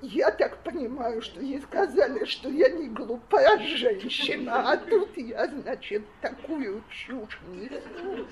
[0.00, 6.02] Я так понимаю, что ей сказали, что я не глупая женщина, а тут я, значит,
[6.20, 8.26] такую чушь несу.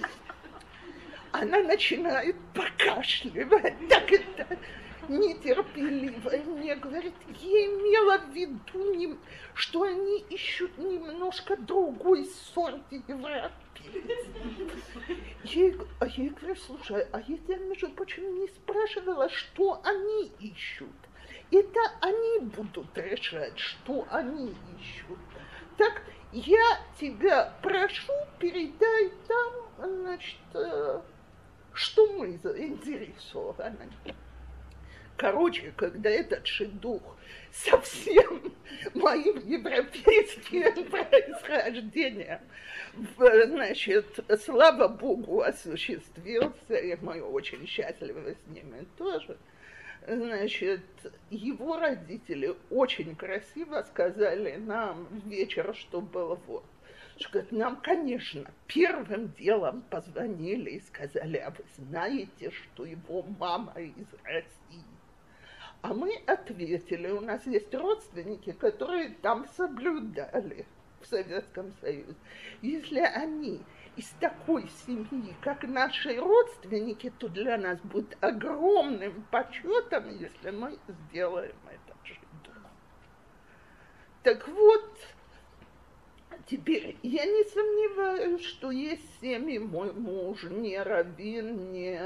[1.32, 3.88] Она начинает покашливать.
[3.88, 4.58] Так это
[5.10, 9.18] нетерпеливая мне говорит, я имела в виду,
[9.54, 13.52] что они ищут немножко другой сорт европеец.
[15.44, 20.88] Я, а я говорю, слушай, а я тебя, между прочим, не спрашивала, что они ищут.
[21.50, 25.18] Это они будут решать, что они ищут.
[25.76, 31.00] Так я тебя прошу, передай там, значит, э,
[31.72, 33.90] что мы заинтересованы.
[35.20, 37.18] Короче, когда этот шедух
[37.52, 38.54] совсем
[38.94, 42.40] моим европейским происхождением,
[43.06, 49.36] значит, слава Богу, осуществился, и мы очень счастливы с ними тоже,
[50.06, 50.80] значит,
[51.28, 56.64] его родители очень красиво сказали нам вечер, что было вот.
[57.30, 64.06] Говорит, нам, конечно, первым делом позвонили и сказали, а вы знаете, что его мама из
[64.24, 64.99] России?
[65.82, 70.66] А мы ответили, у нас есть родственники, которые там соблюдали
[71.00, 72.14] в Советском Союзе.
[72.60, 73.62] Если они
[73.96, 81.56] из такой семьи, как наши родственники, то для нас будет огромным почетом, если мы сделаем
[81.66, 81.90] это.
[84.22, 84.98] Так вот,
[86.46, 91.98] теперь я не сомневаюсь, что есть семьи, мой муж не раввин, не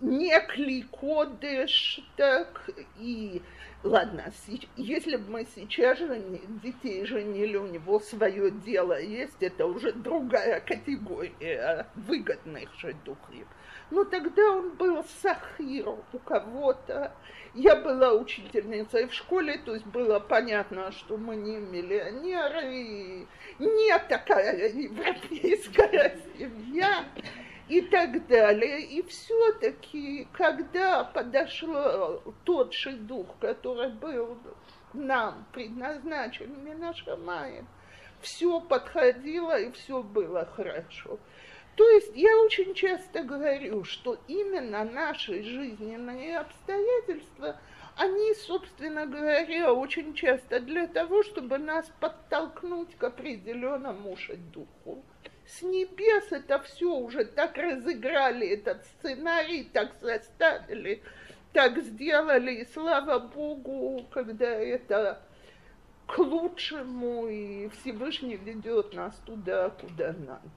[0.00, 3.42] не кликодыш, так и
[3.82, 4.32] ладно,
[4.76, 6.22] если бы мы сейчас же
[6.62, 13.46] детей женили, у него свое дело есть, это уже другая категория выгодных же духов.
[13.90, 17.12] Но тогда он был сахир у кого-то.
[17.54, 23.26] Я была учительницей в школе, то есть было понятно, что мы не миллионеры, и
[23.58, 27.04] не такая европейская семья
[27.68, 28.82] и так далее.
[28.82, 34.38] И все-таки, когда подошел тот шедух, который был
[34.92, 37.66] нам предназначен Минашамаем,
[38.20, 41.18] все подходило и все было хорошо.
[41.76, 47.58] То есть я очень часто говорю, что именно наши жизненные обстоятельства,
[47.96, 55.04] они, собственно говоря, очень часто для того, чтобы нас подтолкнуть к определенному же духу.
[55.46, 61.02] С небес это все уже так разыграли, этот сценарий так заставили,
[61.52, 65.22] так сделали, и слава Богу, когда это
[66.06, 70.50] к лучшему, и Всевышний ведет нас туда, куда надо.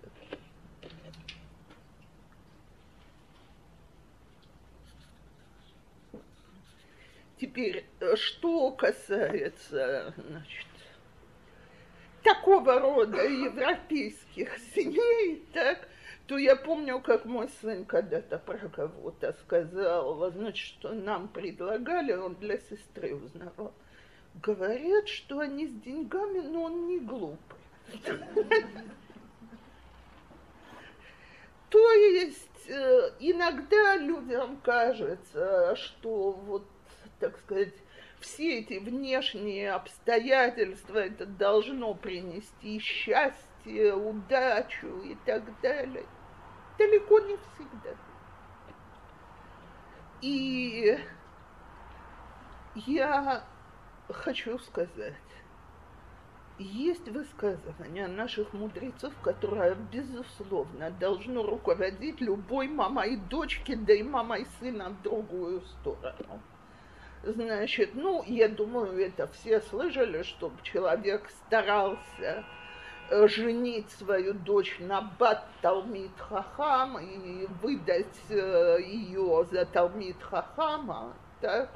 [7.39, 7.85] Теперь,
[8.15, 10.65] что касается, значит,
[12.27, 15.87] такого рода европейских семей, так,
[16.27, 22.35] то я помню, как мой сын когда-то про кого-то сказал, значит, что нам предлагали, он
[22.35, 23.73] для сестры узнавал.
[24.35, 27.57] Говорят, что они с деньгами, но он не глупый.
[31.69, 36.65] То есть э, иногда людям кажется, что вот,
[37.19, 37.73] так сказать,
[38.19, 46.05] все эти внешние обстоятельства это должно принести счастье, удачу и так далее.
[46.77, 47.95] Далеко не всегда.
[50.21, 50.97] И
[52.75, 53.43] я
[54.09, 55.13] хочу сказать,
[56.59, 64.89] есть высказывание наших мудрецов, которое, безусловно, должно руководить любой мамой дочки, да и мамой сына
[64.89, 66.41] в другую сторону.
[67.23, 72.45] Значит, ну, я думаю, это все слышали, чтобы человек старался
[73.09, 81.13] э, женить свою дочь на Бат Талмит Хахам и выдать э, ее за Талмит Хахама,
[81.41, 81.71] так?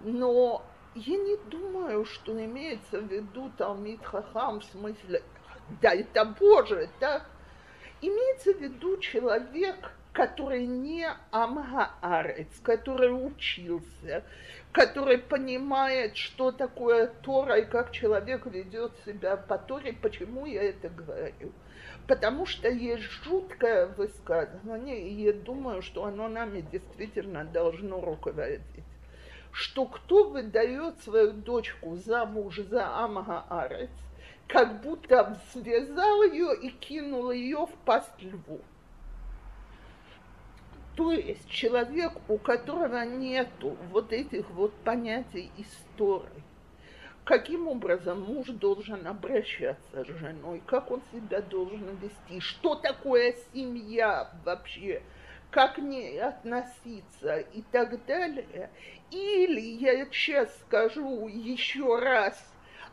[0.00, 0.62] Но
[0.94, 5.22] я не думаю, что имеется в виду Талмит Хахам в смысле,
[5.82, 7.26] да, это Боже, так?
[8.00, 14.24] Имеется в виду человек, который не Амгаарец, который учился,
[14.72, 19.92] который понимает, что такое Тора и как человек ведет себя по Торе.
[19.92, 21.52] Почему я это говорю?
[22.08, 28.62] Потому что есть жуткое высказывание, и я думаю, что оно нами действительно должно руководить.
[29.52, 33.90] Что кто выдает свою дочку замуж за Амага
[34.48, 38.62] как будто связал ее и кинул ее в пасть льву.
[40.96, 46.42] То есть человек, у которого нету вот этих вот понятий истории,
[47.24, 54.30] каким образом муж должен обращаться с женой, как он себя должен вести, что такое семья
[54.42, 55.02] вообще,
[55.50, 58.70] как к ней относиться и так далее.
[59.10, 62.42] Или я сейчас скажу еще раз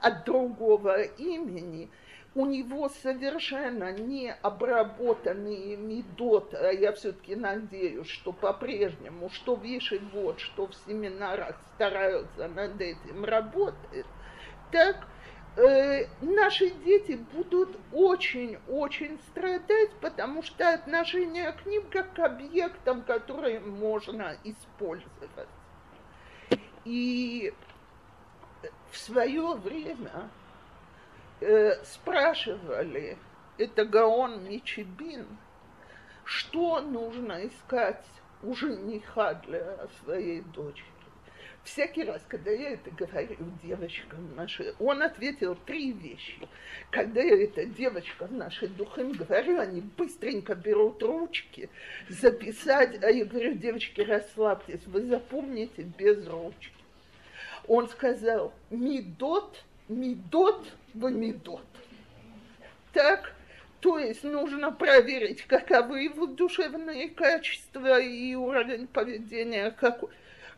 [0.01, 1.89] от другого имени–
[2.35, 10.39] у него совершенно не обработанные медот, а я все-таки надеюсь, что по-прежнему, что в Ешивот,
[10.39, 14.05] что в семинарах стараются над этим работать,
[14.71, 15.07] так
[15.57, 23.59] э, наши дети будут очень-очень страдать, потому что отношение к ним как к объектам, которые
[23.59, 25.49] можно использовать.
[26.83, 27.53] И
[28.89, 30.29] в свое время
[31.43, 33.17] э, спрашивали,
[33.57, 35.27] это Гаон Мичибин,
[36.23, 38.05] что нужно искать
[38.41, 40.93] у жениха для своей дочери.
[41.63, 46.47] Всякий раз, когда я это говорю девочкам нашей, он ответил три вещи.
[46.89, 51.69] Когда я это девочкам нашей духом говорю, они быстренько берут ручки
[52.09, 56.73] записать, а я говорю, девочки, расслабьтесь, вы запомните без ручки.
[57.65, 61.61] Он сказал, медот, медот, Бамидот.
[62.93, 63.33] Так,
[63.79, 70.09] то есть нужно проверить, каковы его душевные качества и уровень поведения, какой,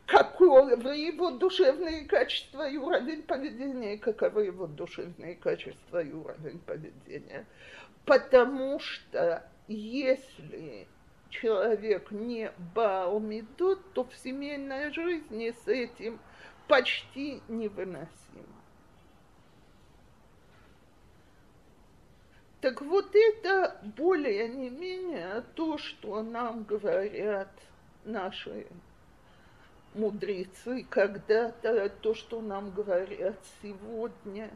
[0.06, 7.46] каковы его душевные качества и уровень поведения, каковы его душевные качества и уровень поведения.
[8.06, 10.88] Потому что если
[11.30, 16.20] человек не Баумидот, то в семейной жизни с этим
[16.68, 18.55] почти невыносимо.
[22.66, 27.52] Так вот это более не менее то, что нам говорят
[28.06, 28.66] наши
[29.94, 34.50] мудрецы когда-то, то, что нам говорят сегодня.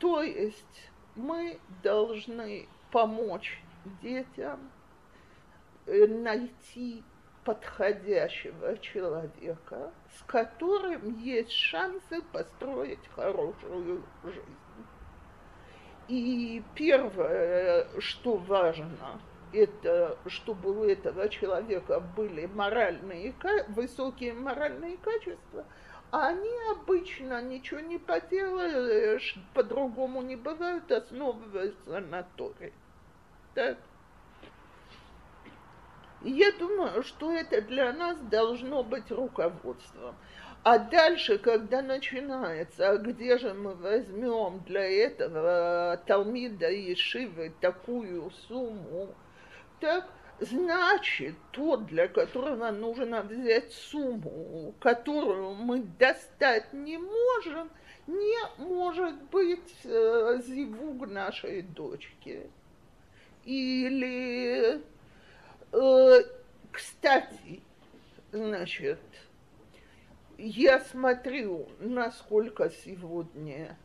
[0.00, 3.62] То есть мы должны помочь
[4.02, 4.58] детям
[5.86, 7.04] э, найти
[7.44, 14.61] подходящего человека, с которым есть шансы построить хорошую жизнь.
[16.12, 19.18] И первое, что важно,
[19.50, 23.34] это чтобы у этого человека были моральные,
[23.68, 25.64] высокие моральные качества,
[26.10, 32.74] а они обычно ничего не поделаешь, по-другому не бывают, основываются на Торе.
[33.54, 33.78] Так?
[36.20, 40.14] Я думаю, что это для нас должно быть руководством.
[40.64, 48.30] А дальше, когда начинается, а где же мы возьмем для этого Талмида и Шивы такую
[48.46, 49.12] сумму,
[49.80, 50.08] так,
[50.38, 57.68] значит, тот, для которого нужно взять сумму, которую мы достать не можем,
[58.06, 62.48] не может быть э, зивуг нашей дочки.
[63.44, 64.80] Или,
[65.72, 66.22] э,
[66.70, 67.62] кстати,
[68.30, 69.00] значит,
[70.42, 73.76] я смотрю, насколько сегодня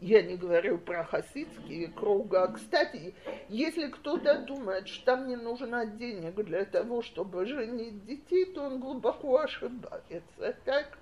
[0.00, 2.50] я не говорю про хасидские круга.
[2.52, 3.14] Кстати,
[3.48, 8.80] если кто-то думает, что там не нужно денег для того, чтобы женить детей, то он
[8.80, 10.56] глубоко ошибается.
[10.64, 10.98] Так?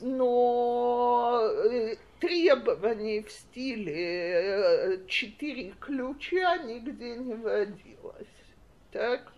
[0.00, 8.26] Но э, требований в стиле э, четыре ключа нигде не водилось.
[8.90, 9.32] Так?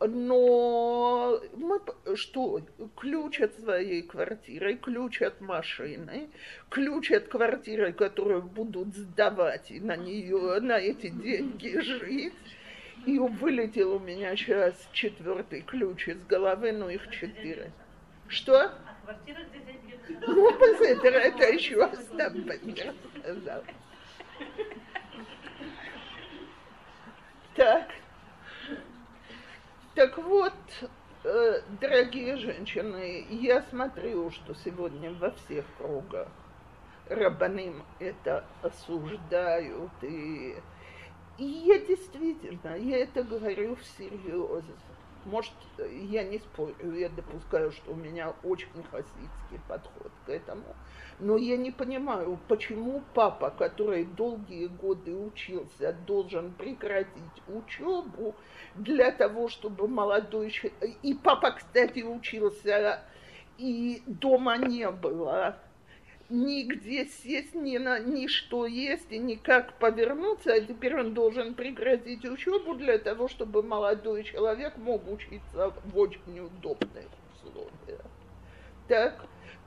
[0.00, 1.80] Но мы
[2.16, 2.62] что,
[2.96, 6.30] ключ от своей квартиры, ключ от машины,
[6.70, 12.34] ключ от квартиры, которую будут сдавать и на нее, на эти деньги жить.
[13.06, 17.72] И вылетел у меня сейчас четвертый ключ из головы, но их четыре.
[18.28, 18.72] Что?
[20.26, 22.34] Ну, посмотри, это еще Остап
[23.18, 23.64] сказал.
[27.56, 27.88] Так.
[30.00, 30.54] Так вот,
[31.24, 36.28] э, дорогие женщины, я смотрю, что сегодня во всех кругах
[37.06, 39.92] рабаним это осуждают.
[40.00, 40.56] И,
[41.36, 44.64] и я действительно, я это говорю всерьез.
[45.24, 45.52] Может,
[45.90, 50.64] я не спорю, я допускаю, что у меня очень хасидский подход к этому.
[51.18, 58.34] Но я не понимаю, почему папа, который долгие годы учился, должен прекратить учебу
[58.74, 60.54] для того, чтобы молодой.
[61.02, 63.02] И папа, кстати, учился,
[63.58, 65.58] и дома не было
[66.30, 72.24] нигде сесть, ни на ни что есть, и никак повернуться, а теперь он должен прекратить
[72.24, 78.00] учебу для того, чтобы молодой человек мог учиться в очень удобных условиях.
[78.88, 79.24] Так,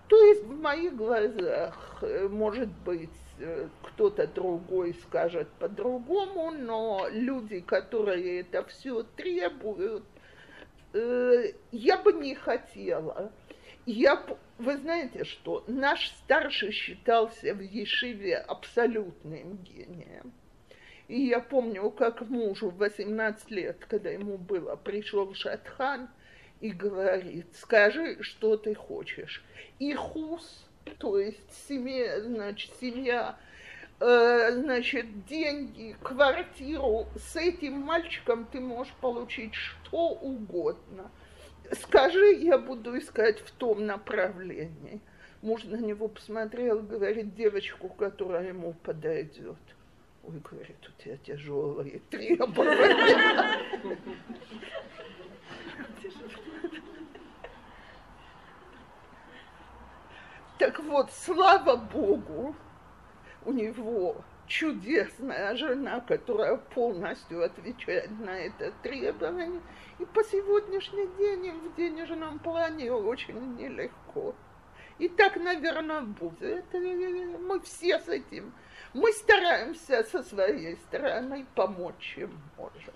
[0.07, 3.09] то есть в моих глазах, э, может быть,
[3.39, 10.03] э, кто-то другой скажет по-другому, но люди, которые это все требуют,
[10.93, 13.31] э, я бы не хотела.
[13.85, 14.23] Я,
[14.57, 20.31] вы знаете что, наш старший считался в Ешиве абсолютным гением.
[21.07, 26.09] И я помню, как мужу 18 лет, когда ему было, пришел Шатхан–
[26.63, 29.43] и говорит, скажи, что ты хочешь.
[29.79, 30.65] И хус,
[30.97, 33.35] то есть семья, значит, семья,
[33.99, 41.11] э, значит, деньги, квартиру, с этим мальчиком ты можешь получить что угодно.
[41.71, 45.01] Скажи, я буду искать в том направлении.
[45.41, 49.57] Муж на него посмотрел говорит, девочку, которая ему подойдет.
[50.23, 53.59] Ой, говорит, у тебя тяжелые требования.
[60.59, 62.55] Так вот, слава Богу,
[63.43, 64.23] у него
[64.53, 69.61] чудесная жена, которая полностью отвечает на это требование.
[69.97, 74.35] И по сегодняшний день им в денежном плане очень нелегко.
[74.99, 76.65] И так, наверное, будет.
[76.71, 78.53] Мы все с этим.
[78.93, 82.93] Мы стараемся со своей стороны помочь им можем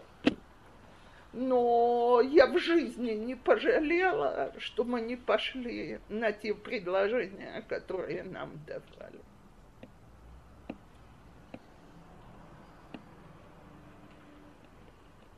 [1.34, 8.54] но я в жизни не пожалела, что мы не пошли на те предложения, которые нам
[8.66, 9.20] давали.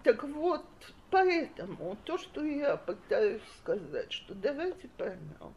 [0.04, 0.66] Так вот,
[1.12, 5.54] поэтому то, что я пытаюсь сказать, что давайте поймем,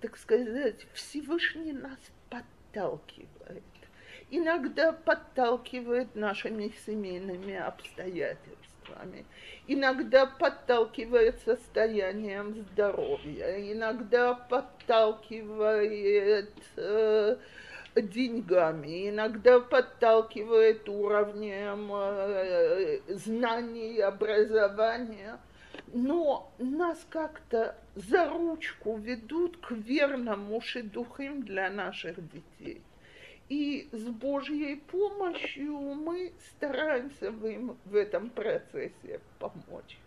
[0.00, 1.98] так сказать, Всевышний нас
[2.28, 3.62] подталкивает.
[4.30, 9.24] Иногда подталкивает нашими семейными обстоятельствами вами.
[9.66, 17.36] Иногда подталкивает состоянием здоровья, иногда подталкивает э,
[17.96, 25.38] деньгами, иногда подталкивает уровнем э, знаний, образования.
[25.92, 32.82] но нас как-то за ручку ведут к верному шедухим для наших детей.
[33.48, 39.98] И с Божьей помощью мы стараемся им в этом процессе помочь.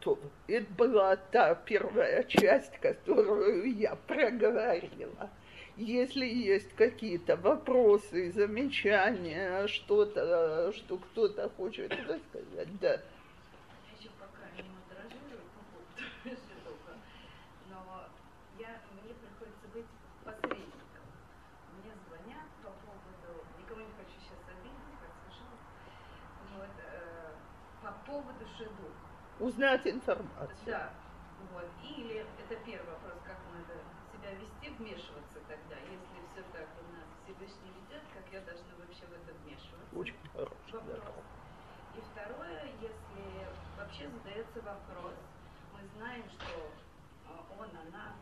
[0.00, 5.30] То это была та первая часть, которую я проговорила.
[5.76, 13.00] Если есть какие-то вопросы, замечания, что-то, что кто-то хочет рассказать, да.
[29.40, 30.56] Узнать информацию.
[30.66, 30.90] Да,
[31.52, 31.66] вот.
[31.82, 33.80] Или это первый вопрос, как надо
[34.12, 39.06] себя вести, вмешиваться тогда, если все так у нас Всевышний ведет, как я должна вообще
[39.06, 39.96] в это вмешиваться.
[39.96, 41.24] Очень хороший вопрос.
[41.24, 41.98] Да.
[41.98, 43.24] И второе, если
[43.76, 45.14] вообще задается вопрос,
[45.72, 46.70] мы знаем, что
[47.26, 48.14] а, он, она,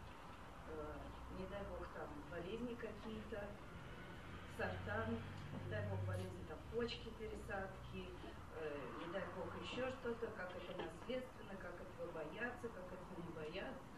[0.70, 0.94] э,
[1.38, 3.44] не дай бог там болезни какие-то,
[4.56, 8.08] сартан, не дай бог болезни там почки, пересадки,
[8.98, 13.88] не дай бог еще что-то, как это наследственно, как этого бояться, как этого не бояться.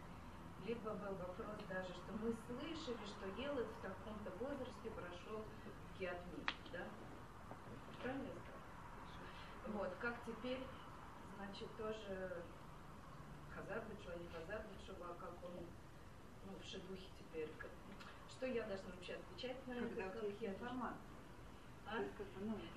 [0.67, 5.45] Либо был вопрос даже, что мы слышали, что Елы в таком-то возрасте прошел
[5.99, 6.87] киатмит, да?
[8.03, 9.79] Правильно я сказала?
[9.79, 10.63] Вот, как теперь,
[11.37, 12.43] значит, тоже
[13.55, 15.67] Хазар Бетшува, не Хазар Бетшува, как он,
[16.47, 17.49] ну, в шедухе теперь,
[18.31, 20.55] что я должна вообще отвечать на это, как я.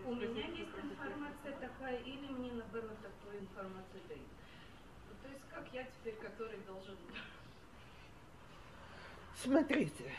[0.05, 4.27] У меня есть информация такая, или мне наоборот такую информацию дают.
[5.07, 6.95] Ну, то есть как я теперь, который должен...
[9.35, 10.11] Смотрите,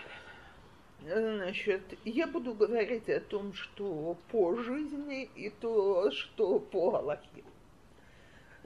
[1.01, 7.45] значит, я буду говорить о том, что по жизни и то, что по Галахе.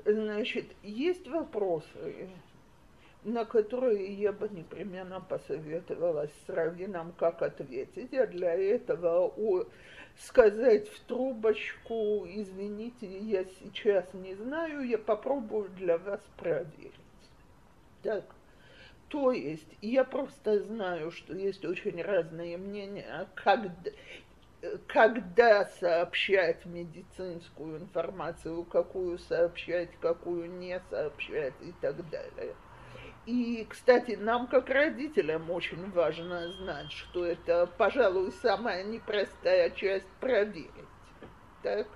[0.04, 2.30] Значит, есть вопросы,
[3.24, 8.14] на которые я бы непременно посоветовалась с Равином, как ответить.
[8.14, 9.32] А для этого
[10.18, 16.92] сказать в трубочку, извините, я сейчас не знаю, я попробую для вас проверить.
[18.02, 18.24] Так.
[19.08, 23.90] То есть я просто знаю, что есть очень разные мнения, когда,
[24.86, 32.54] когда сообщать медицинскую информацию, какую сообщать, какую не сообщать и так далее.
[33.28, 40.72] И, кстати, нам, как родителям, очень важно знать, что это, пожалуй, самая непростая часть проверить.
[41.62, 41.86] Так?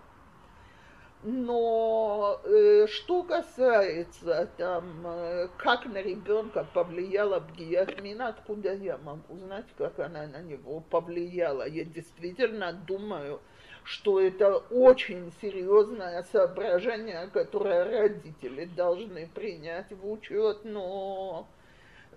[1.22, 9.64] Но э, что касается там, э, как на ребенка повлияла Бгиятмина, откуда я могу знать,
[9.78, 11.66] как она на него повлияла?
[11.66, 13.41] Я действительно думаю,
[13.85, 21.49] что это очень серьезное соображение, которое родители должны принять в учет, но,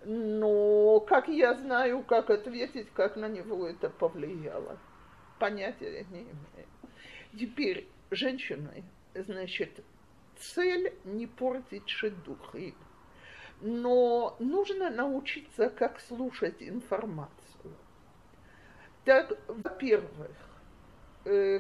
[0.04, 4.78] но как я знаю, как ответить, как на него это повлияло,
[5.40, 6.68] понятия не имею.
[7.38, 8.84] Теперь женщины,
[9.16, 9.84] значит,
[10.38, 12.76] цель не портить шедухи,
[13.62, 17.74] но нужно научиться, как слушать информацию.
[19.04, 20.32] Так, во-первых,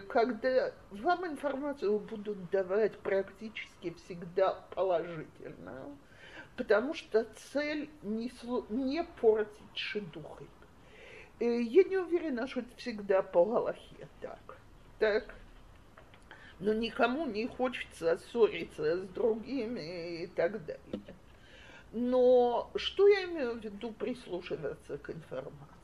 [0.08, 5.98] когда вам информацию будут давать практически всегда положительную,
[6.56, 8.32] потому что цель не,
[8.70, 10.46] не портить шедухи.
[11.40, 14.58] Э, я не уверена, что это всегда по Галахе так.
[15.00, 15.36] Так.
[16.60, 21.02] Но никому не хочется ссориться с другими и так далее.
[21.92, 25.75] Но что я имею в виду прислушиваться к информации?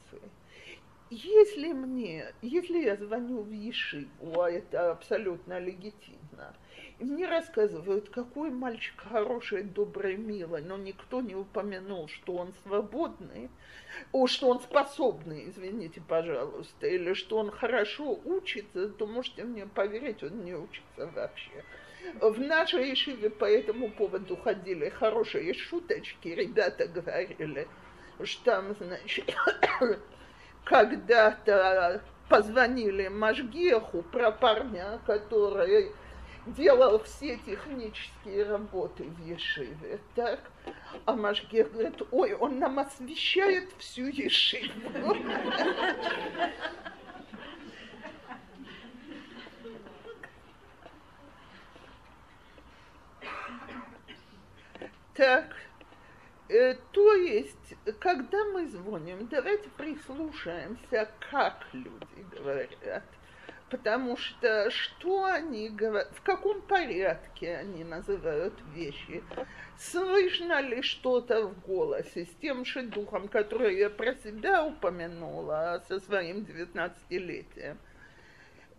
[1.12, 6.56] Если мне, если я звоню в Ешиву, а это абсолютно легитимно,
[7.00, 13.50] и мне рассказывают, какой мальчик хороший, добрый, милый, но никто не упомянул, что он свободный,
[14.14, 20.24] о, что он способный, извините, пожалуйста, или что он хорошо учится, то можете мне поверить,
[20.24, 21.66] он не учится вообще.
[22.22, 27.68] В нашей Ешиве по этому поводу ходили хорошие шуточки, ребята говорили,
[28.24, 29.36] что там, значит,
[30.72, 35.92] когда-то позвонили Машгеху про парня, который
[36.48, 40.40] делал все технические работы в Ешиве, так?
[41.06, 45.18] А Машгех говорит, ой, он нам освещает всю Ешиву.
[55.16, 55.54] Так,
[56.92, 63.04] то есть, когда мы звоним, давайте прислушаемся, как люди говорят.
[63.72, 69.24] потому что что они говорят, в каком порядке они называют вещи,
[69.80, 76.00] слышно ли что-то в голосе с тем же духом, который я про себя упомянула со
[76.02, 77.78] своим 19-летием.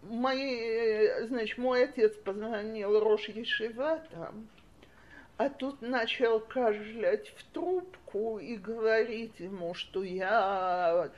[0.03, 4.49] Мои, значит, мой отец позвонил Рош Ешива там,
[5.43, 11.11] а тут начал кашлять в трубку и говорить ему, что я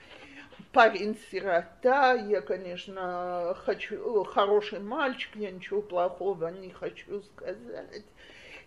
[0.72, 8.05] парень-сирота, я, конечно, хочу, хороший мальчик, я ничего плохого не хочу сказать.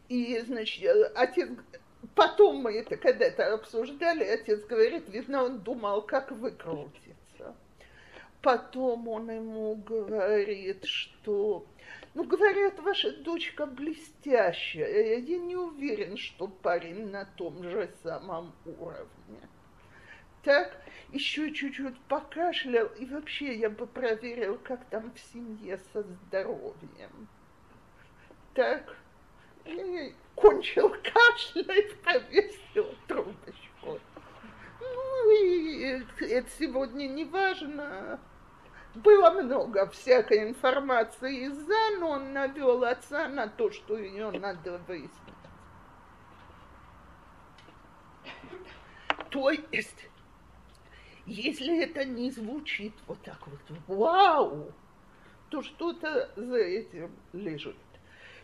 [0.10, 1.50] И, значит, отец,
[2.14, 7.56] потом мы это когда-то обсуждали, отец говорит, видно, он думал, как выкрутиться.
[8.44, 11.66] Потом он ему говорит, что,
[12.18, 19.48] ну, говорят, ваша дочка блестящая, я не уверен, что парень на том же самом уровне
[20.44, 27.28] так, еще чуть-чуть покашлял, и вообще я бы проверил, как там в семье со здоровьем.
[28.56, 28.96] Так,
[29.66, 34.00] и кончил кашлять, повесил трубочку.
[34.80, 38.20] Ну, и это сегодня не важно.
[39.04, 45.12] Было много всякой информации из-за, но он навел отца на то, что ее надо выяснить.
[49.30, 50.08] То есть
[51.28, 54.72] если это не звучит вот так вот, вау,
[55.50, 57.76] то что-то за этим лежит.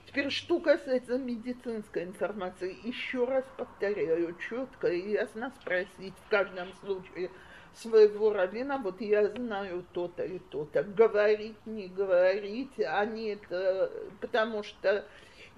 [0.05, 7.31] Теперь, что касается медицинской информации, еще раз повторяю, четко и ясно спросить в каждом случае
[7.75, 15.05] своего равина, вот я знаю то-то и то-то, говорить, не говорить, они это, потому что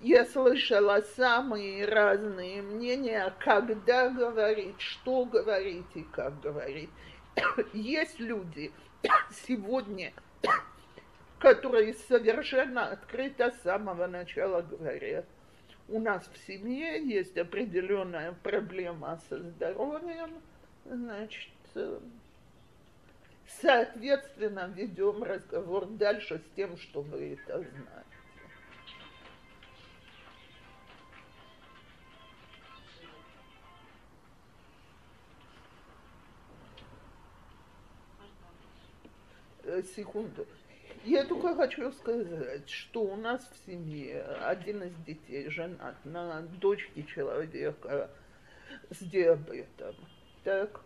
[0.01, 6.89] я слышала самые разные мнения, когда говорить, что говорить и как говорить.
[7.74, 8.72] Есть люди
[9.32, 10.13] сегодня,
[11.39, 15.26] которые совершенно открыто с самого начала говорят,
[15.88, 20.41] у нас в семье есть определенная проблема со здоровьем,
[20.86, 21.55] значит,
[23.62, 28.16] соответственно, ведем разговор дальше с тем, что вы это знаете.
[39.64, 40.46] Э, секунду.
[41.04, 47.04] Я только хочу сказать, что у нас в семье один из детей женат на дочке
[47.04, 48.10] человека
[48.92, 49.96] с диабетом.
[50.44, 50.82] Так?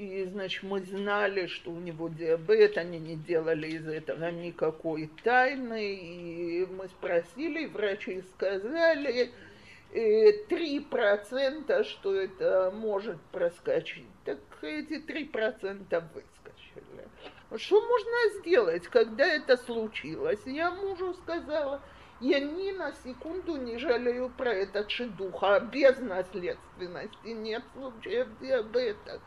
[0.00, 5.94] И, значит, мы знали, что у него диабет, они не делали из этого никакой тайны.
[5.94, 9.30] И мы спросили, врачи сказали,
[9.92, 14.06] э, три процента, что это может проскочить.
[14.24, 17.06] Так эти три процента выскочили.
[17.58, 20.40] Что можно сделать, когда это случилось?
[20.46, 21.82] Я мужу сказала,
[22.20, 29.20] я ни на секунду не жалею про этот шедух, а без наследственности нет случаев диабета.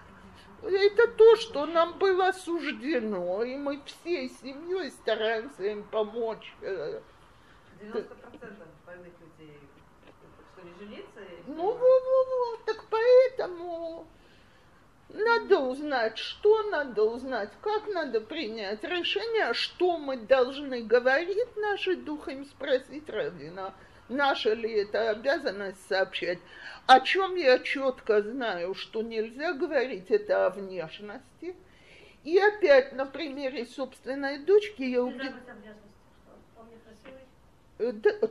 [0.64, 6.54] Это то, что нам было суждено, и мы всей семьей стараемся им помочь.
[6.62, 8.08] 90%
[8.86, 9.60] больных людей,
[10.54, 11.20] что не жениться?
[11.48, 14.08] Ну, во-во-во, так поэтому
[15.10, 22.46] надо узнать, что надо узнать, как надо принять решение, что мы должны говорить наши духом,
[22.46, 23.74] спросить Равина,
[24.10, 26.40] наша ли это обязанность сообщать.
[26.88, 31.56] О чем я четко знаю, что нельзя говорить, это о внешности.
[32.24, 35.44] И опять на примере собственной дочки я убедилась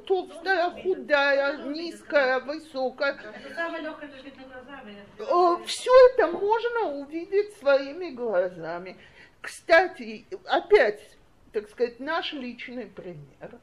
[0.07, 3.19] толстая, худая, низкая, высокая.
[5.67, 8.97] Все это можно увидеть своими глазами.
[9.41, 11.19] Кстати, опять,
[11.53, 13.59] так сказать, наш личный пример.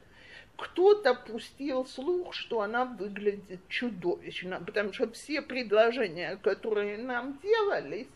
[0.60, 8.08] Кто-то пустил слух, что она выглядит чудовищно, потому что все предложения, которые нам делались,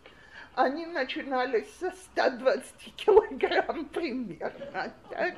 [0.54, 4.92] они начинались со 120 килограмм примерно.
[5.08, 5.36] Так?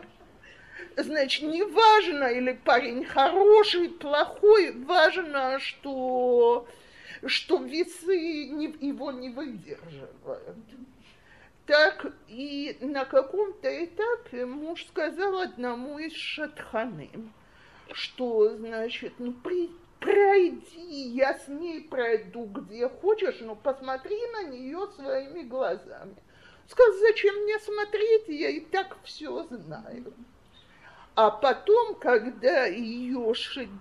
[0.96, 6.66] Значит, не важно, или парень хороший, плохой, важно, что,
[7.24, 10.56] что весы не, его не выдерживают.
[11.66, 17.10] Так, и на каком-то этапе муж сказал одному из шатханы,
[17.92, 24.86] что, значит, ну, при, пройди, я с ней пройду где хочешь, но посмотри на нее
[24.94, 26.14] своими глазами.
[26.68, 30.14] Сказал, зачем мне смотреть, я и так все знаю.
[31.16, 33.32] А потом, когда ее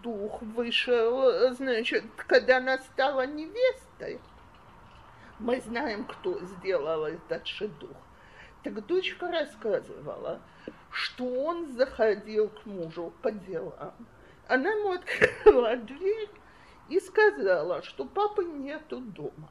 [0.01, 4.19] дух вышел, значит, когда она стала невестой,
[5.39, 7.97] мы знаем, кто сделал этот шедух.
[8.63, 10.41] Так дочка рассказывала,
[10.91, 13.93] что он заходил к мужу по делам.
[14.47, 16.29] Она ему открыла дверь
[16.89, 19.49] и сказала, что папы нету дома.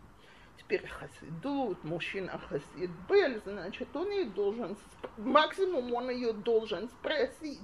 [0.59, 4.77] Теперь хасидут, мужчина хасид Бель, значит, он ей должен,
[5.19, 7.61] максимум он ее должен спросить,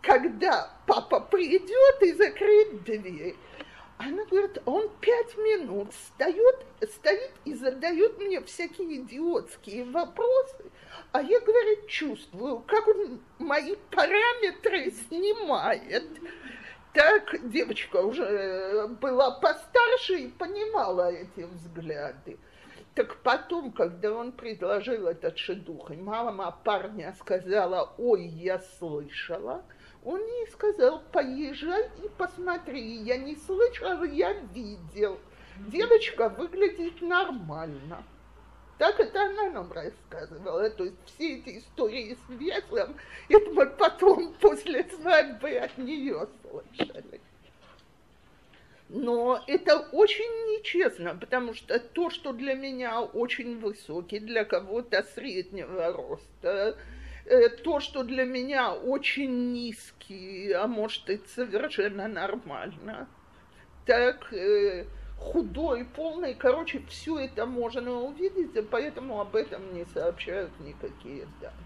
[0.00, 3.36] когда папа придет и закрыть дверь.
[4.02, 10.64] Она говорит, он пять минут стоит, стоит и задает мне всякие идиотские вопросы,
[11.12, 16.06] а я, говорит, чувствую, как он мои параметры снимает.
[16.94, 22.38] Так девочка уже была постарше и понимала эти взгляды.
[22.94, 29.62] Так потом, когда он предложил этот шедух, и мама парня сказала, ой, я слышала–
[30.04, 33.02] он ей сказал, поезжай и посмотри.
[33.02, 35.18] Я не слышал, я видел.
[35.68, 38.02] Девочка выглядит нормально.
[38.78, 40.70] Так это она нам рассказывала.
[40.70, 42.96] То есть все эти истории с веслом,
[43.28, 47.20] это мы потом после свадьбы от нее слышали.
[48.88, 55.92] Но это очень нечестно, потому что то, что для меня очень высокий, для кого-то среднего
[55.92, 56.76] роста,
[57.62, 63.08] то, что для меня очень низкий, а может и совершенно нормально,
[63.86, 64.86] так э,
[65.18, 71.56] худой, полный, короче, все это можно увидеть, и поэтому об этом не сообщают никакие данные.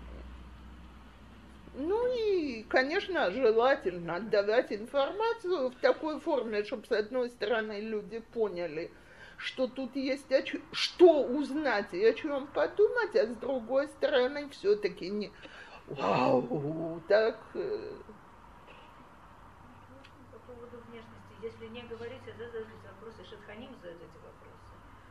[1.77, 8.91] Ну и, конечно, желательно давать информацию в такой форме, чтобы, с одной стороны, люди поняли–
[9.37, 14.49] что тут есть о чем, что узнать и о чем подумать, а с другой стороны
[14.51, 15.31] все-таки не
[15.89, 17.39] вау, так...
[17.55, 17.93] Э.
[20.33, 24.45] По поводу внешности, если не говорить, а задать эти вопросы, Шатханим задать эти вопросы.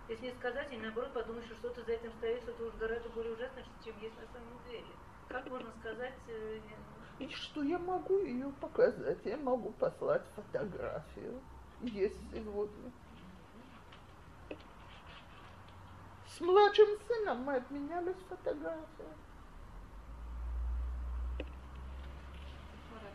[0.09, 3.33] Если не сказать, и наоборот подумать, что что-то за этим стоит, что-то уж гораздо более
[3.33, 4.93] ужасное, чем есть на самом деле.
[5.29, 6.17] Как можно сказать...
[6.27, 6.59] Э,
[7.19, 9.19] и что я могу ее показать?
[9.23, 11.39] Я могу послать фотографию.
[11.81, 12.91] Есть сегодня.
[16.27, 19.13] С младшим сыном мы обменялись фотографиями.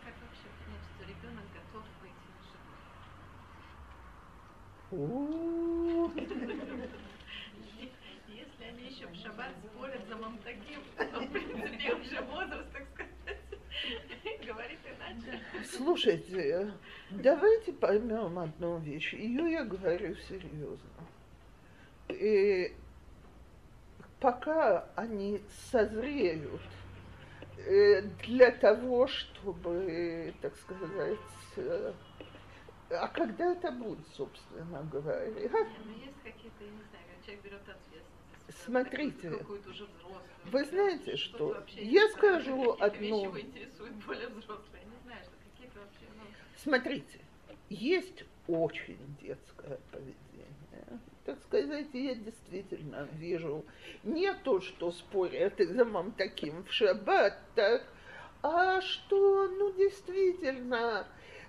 [0.04, 2.82] Как вообще понять, что ребенок готов выйти на шаббат?
[8.28, 13.08] Если они еще в шаббат спорят за мамтаким, то, в принципе, уже возраст, так сказать,
[14.46, 15.40] говорит иначе.
[15.64, 16.72] Слушайте,
[17.10, 19.14] давайте поймем одну вещь.
[19.14, 20.88] Ее я говорю серьезно.
[22.08, 22.74] И
[24.20, 26.77] пока они созреют э,
[27.68, 31.18] для того, чтобы, так сказать,
[31.56, 31.92] э,
[32.90, 35.30] а когда это будет, собственно говоря?
[35.30, 38.64] Ну, есть какие-то, я не знаю, человек берет ответственность.
[38.64, 39.30] Смотрите,
[39.66, 39.86] уже
[40.50, 42.72] вы знаете, что, я скажу
[44.86, 46.06] не знаю, что какие-то вообще...
[46.16, 46.24] Ну...
[46.56, 47.20] Смотрите,
[47.68, 51.00] есть очень детское поведение.
[51.24, 53.64] Так сказать, я действительно вижу
[54.02, 55.86] не то, что спорят из-за
[56.16, 57.82] таким в шаббат, так,
[58.42, 61.06] а что, ну, действительно,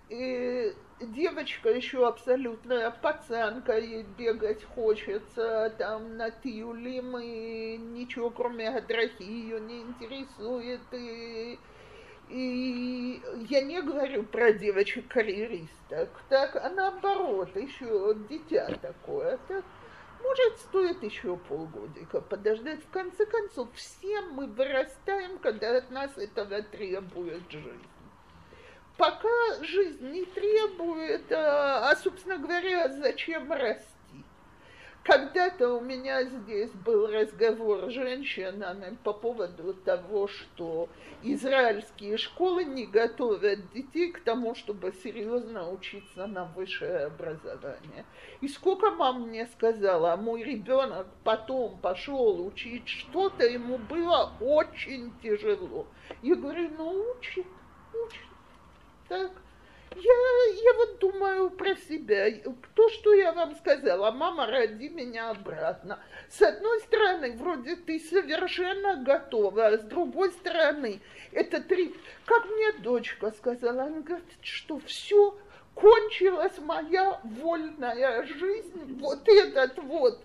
[0.10, 9.24] и девочка еще абсолютная пацанка, ей бегать хочется, там на тюлем, и ничего кроме адрахи
[9.24, 11.58] ее не интересует, и
[12.30, 19.66] и я не говорю про девочек-карьеристок, так, а наоборот, еще дитя такое, так,
[20.22, 22.84] может, стоит еще полгодика подождать.
[22.84, 27.88] В конце концов, все мы вырастаем, когда от нас этого требует жизнь.
[28.98, 33.99] Пока жизнь не требует, а, а собственно говоря, зачем расти?
[35.10, 40.88] Когда-то у меня здесь был разговор с женщинами по поводу того, что
[41.24, 48.06] израильские школы не готовят детей к тому, чтобы серьезно учиться на высшее образование.
[48.42, 55.12] И сколько мам мне сказала, а мой ребенок потом пошел учить что-то, ему было очень
[55.24, 55.88] тяжело.
[56.22, 57.48] Я говорю, ну учит,
[57.96, 58.28] учит.
[59.08, 59.32] Так.
[59.96, 60.14] Я,
[60.64, 62.28] я вот думаю про себя.
[62.76, 66.00] То, что я вам сказала, мама, роди меня обратно.
[66.30, 71.96] С одной стороны, вроде ты совершенно готова, а с другой стороны, это три...
[72.26, 75.36] Как мне дочка сказала, она говорит, что все
[75.74, 80.22] кончилась моя вольная жизнь, вот этот вот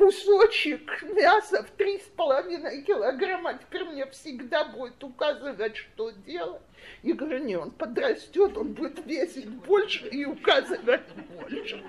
[0.00, 6.62] кусочек мяса в три с половиной килограмма, теперь мне всегда будет указывать, что делать.
[7.02, 11.02] И говорю, не, он подрастет, он будет весить больше и указывать
[11.38, 11.84] больше.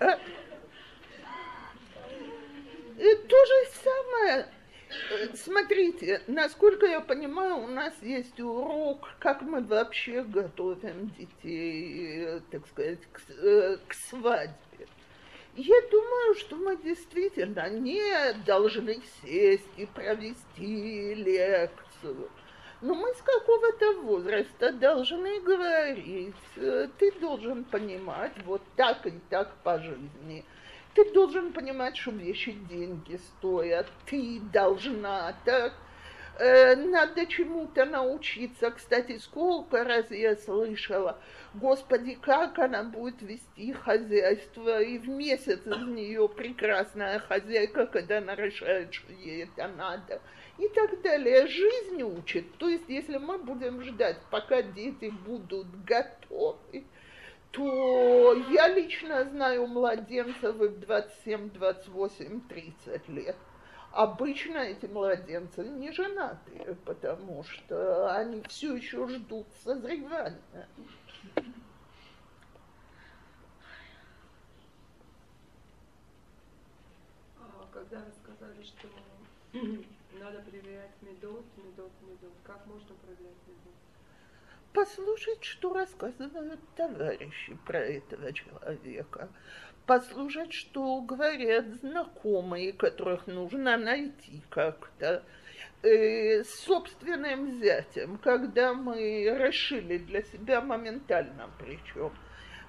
[2.98, 3.54] И то же
[3.84, 4.46] самое.
[5.34, 12.66] Смотрите, насколько я понимаю, у нас есть урок, как мы вообще готовим детей, э, так
[12.68, 14.65] сказать, к, э, к свадьбе.
[15.56, 22.30] Я думаю, что мы действительно не должны сесть и провести лекцию.
[22.82, 29.78] Но мы с какого-то возраста должны говорить, ты должен понимать вот так и так по
[29.78, 30.44] жизни–
[30.96, 33.86] ты должен понимать, что вещи деньги стоят.
[34.06, 35.74] Ты должна так.
[36.38, 38.70] Э, надо чему-то научиться.
[38.70, 41.18] Кстати, сколько раз я слышала,
[41.54, 48.34] Господи, как она будет вести хозяйство, и в месяц из нее прекрасная хозяйка, когда она
[48.34, 50.20] решает, что ей это надо,
[50.58, 51.46] и так далее.
[51.46, 52.52] Жизнь учит.
[52.58, 56.84] То есть, если мы будем ждать, пока дети будут готовы,
[57.50, 63.36] то я лично знаю младенцев в 27, 28, 30 лет.
[63.96, 70.68] Обычно эти младенцы не женатые, потому что они все еще ждут созревания.
[77.40, 78.86] А когда вы сказали, что
[80.20, 83.95] надо проверять медот, медот, медот, как можно проверять медот?
[84.76, 89.30] Послушать, что рассказывают товарищи про этого человека,
[89.86, 95.22] послушать, что говорят знакомые, которых нужно найти как-то,
[95.82, 102.12] э, собственным зятем, когда мы решили для себя моментально причем.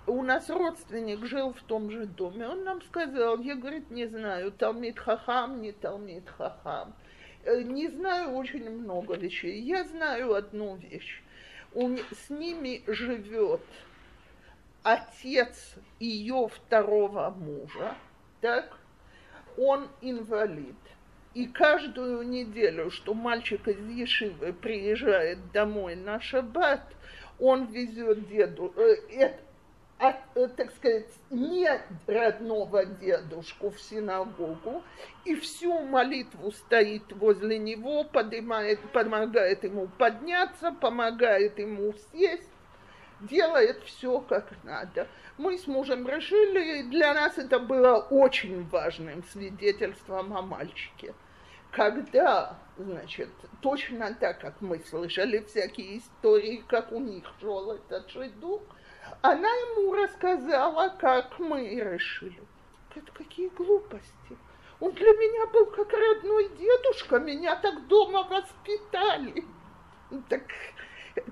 [0.05, 4.53] У нас родственник жил в том же доме, он нам сказал, я, говорит, не знаю,
[4.53, 6.95] Талмит Хахам, не Талмит Хахам.
[7.43, 9.59] Э, не знаю очень много вещей.
[9.59, 11.21] Я знаю одну вещь
[12.11, 13.61] с ними живет
[14.83, 17.95] отец ее второго мужа,
[18.41, 18.77] так,
[19.57, 20.75] он инвалид.
[21.33, 26.81] И каждую неделю, что мальчик из Ешивы приезжает домой на шаббат,
[27.37, 29.37] он везет деду, э,
[29.99, 31.69] от, э, так сказать, не
[32.05, 34.83] родного дедушку в синагогу,
[35.25, 42.49] и всю молитву стоит возле него, поднимает, помогает ему подняться, помогает ему сесть,
[43.21, 45.07] делает все как надо.
[45.37, 51.13] Мы с мужем решили, и для нас это было очень важным свидетельством о мальчике.
[51.71, 53.29] Когда, значит,
[53.61, 58.61] точно так, как мы слышали всякие истории, как у них шел этот шедух,
[59.21, 62.39] она ему рассказала, как мы решили.
[62.95, 64.37] Это какие глупости.
[64.79, 69.43] Он для меня был как родной дедушка, меня так дома воспитали.
[70.29, 70.43] Так,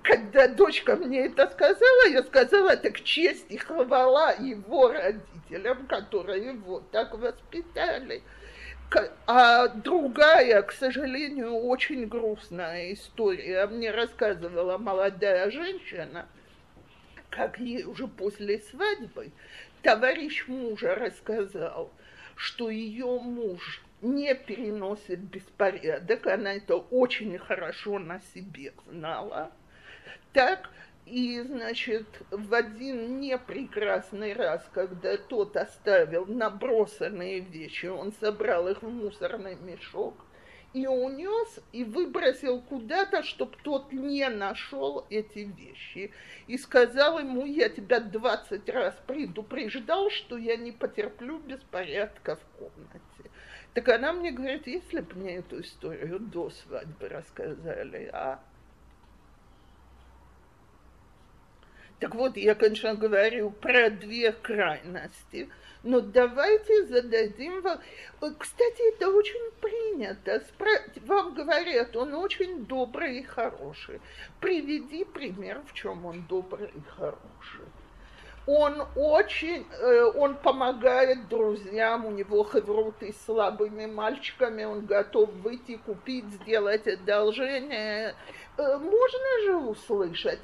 [0.04, 6.84] когда дочка мне это сказала, я сказала, так честь и хвала его родителям, которые его
[6.92, 8.24] так воспитали.
[9.28, 16.28] А другая, к сожалению, очень грустная история мне рассказывала молодая женщина–
[17.30, 19.32] как ей уже после свадьбы
[19.82, 21.92] товарищ мужа рассказал,
[22.36, 29.52] что ее муж не переносит беспорядок, она это очень хорошо на себе знала.
[30.34, 30.70] Так,
[31.06, 38.90] и, значит, в один непрекрасный раз, когда тот оставил набросанные вещи, он собрал их в
[38.90, 40.16] мусорный мешок,
[40.76, 46.12] и унес, и выбросил куда-то, чтобы тот не нашел эти вещи.
[46.48, 53.32] И сказал ему, я тебя двадцать раз предупреждал, что я не потерплю беспорядка в комнате.
[53.74, 58.42] Так она мне говорит, если бы мне эту историю до свадьбы рассказали, а
[62.00, 65.50] Так вот, я, конечно, говорю про две крайности,
[65.86, 67.80] но давайте зададим вам...
[68.40, 70.44] Кстати, это очень принято.
[71.06, 74.02] Вам говорят, он очень добрый и хороший.
[74.42, 77.70] Приведи пример, в чем он добрый и хороший.
[78.48, 85.78] Он очень, э, он помогает друзьям, у него хевруты с слабыми мальчиками, он готов выйти,
[85.78, 88.16] купить, сделать одолжение.
[88.58, 90.42] Э, можно же услышать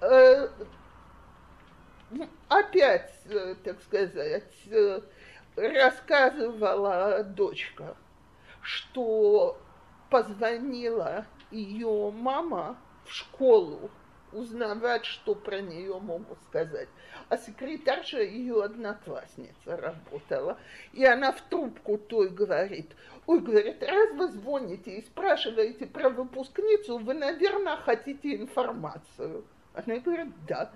[0.00, 0.48] э,
[2.48, 5.00] опять, э, так сказать, э,
[5.56, 7.96] рассказывала дочка,
[8.62, 9.58] что
[10.10, 13.90] позвонила ее мама в школу
[14.32, 16.88] узнавать, что про нее могут сказать.
[17.28, 20.58] А секретарша ее одноклассница работала.
[20.92, 22.92] И она в трубку той говорит,
[23.26, 29.44] ой, говорит, раз вы звоните и спрашиваете про выпускницу, вы, наверное, хотите информацию.
[29.74, 30.70] Она говорит, да.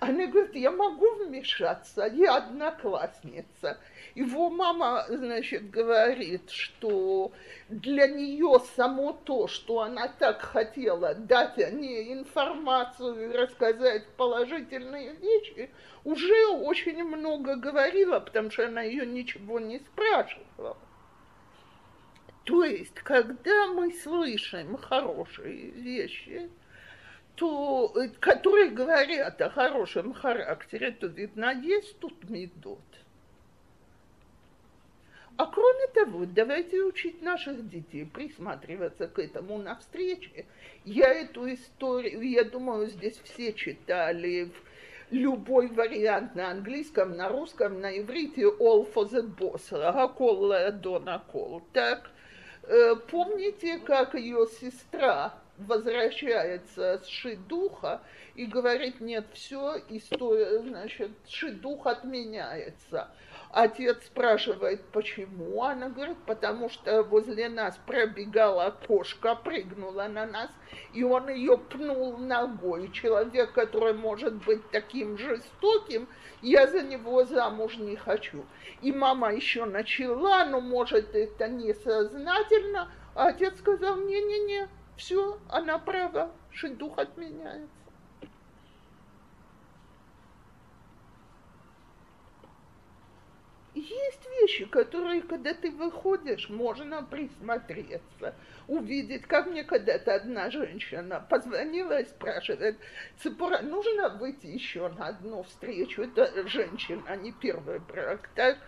[0.00, 3.78] Она говорит, я могу вмешаться, я одноклассница.
[4.14, 7.32] Его мама, значит, говорит, что
[7.68, 15.16] для нее само то, что она так хотела дать о ней информацию и рассказать положительные
[15.16, 15.68] вещи,
[16.04, 20.78] уже очень много говорила, потому что она ее ничего не спрашивала.
[22.44, 26.50] То есть, когда мы слышим хорошие вещи,
[27.40, 32.78] то, э, которые говорят о хорошем характере, то видно, есть тут медот.
[35.38, 40.44] А кроме того, давайте учить наших детей присматриваться к этому на встрече.
[40.84, 44.52] Я эту историю, я думаю, здесь все читали
[45.10, 51.62] любой вариант на английском, на русском, на иврите all for the boss, акол до накол.
[51.72, 52.10] Так,
[52.64, 58.02] э, помните, как ее сестра возвращается с шидуха
[58.34, 63.10] и говорит, нет, все, история, значит, шидух отменяется.
[63.52, 65.64] Отец спрашивает, почему?
[65.64, 70.50] Она говорит, потому что возле нас пробегала кошка, прыгнула на нас,
[70.94, 72.92] и он ее пнул ногой.
[72.92, 76.08] Человек, который может быть таким жестоким,
[76.42, 78.44] я за него замуж не хочу.
[78.82, 84.68] И мама еще начала, но может это несознательно, а отец сказал, не-не-не,
[85.00, 87.68] все, она права, шедух отменяется.
[93.72, 98.34] Есть вещи, которые, когда ты выходишь, можно присмотреться,
[98.68, 102.76] увидеть, как мне когда-то одна женщина позвонила и спрашивает,
[103.22, 106.02] Цепора, нужно выйти еще на одну встречу?
[106.02, 108.58] Это женщина, а не первый брак, так?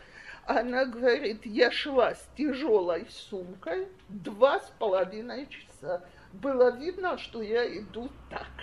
[0.45, 6.05] Она говорит, я шла с тяжелой сумкой два с половиной часа.
[6.33, 8.47] Было видно, что я иду так–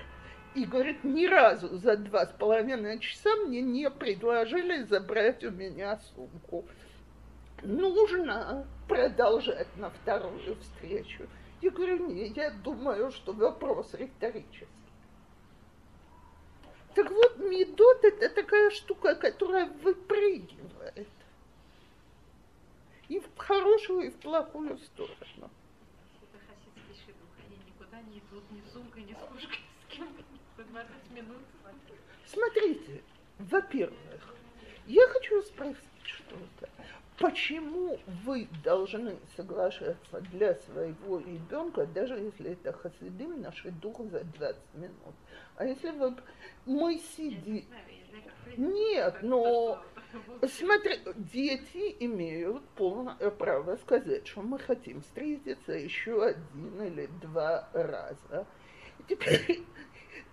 [0.56, 6.00] и говорит, ни разу за два с половиной часа мне не предложили забрать у меня
[6.16, 6.66] сумку.
[7.62, 11.28] Нужно продолжать на вторую встречу.
[11.62, 14.68] Я говорю, нет, я думаю, что вопрос риторический.
[16.96, 21.08] Так вот, медот– это такая штука, которая выпрыгивает.
[23.08, 25.16] И в хорошую, и в плохую сторону.
[25.20, 27.30] Это хасидский шедух.
[27.46, 30.08] Они никуда не идут ни с сумкой, ни с кошкой, с кем
[30.58, 31.42] 20 минут.
[32.26, 33.04] Смотрите,
[33.40, 34.36] во-первых,
[34.88, 36.70] я хочу спросить что-то.
[37.18, 44.58] Почему вы должны соглашаться для своего ребенка, даже если это хасидим, наши дух за 20
[44.76, 45.16] минут?
[45.58, 46.16] А если вы...
[46.66, 47.66] Мы сидим...
[48.56, 49.84] Нет, но
[50.48, 58.48] смотри, дети имеют полное право сказать, что мы хотим встретиться еще один или два раза.
[59.08, 59.64] Теперь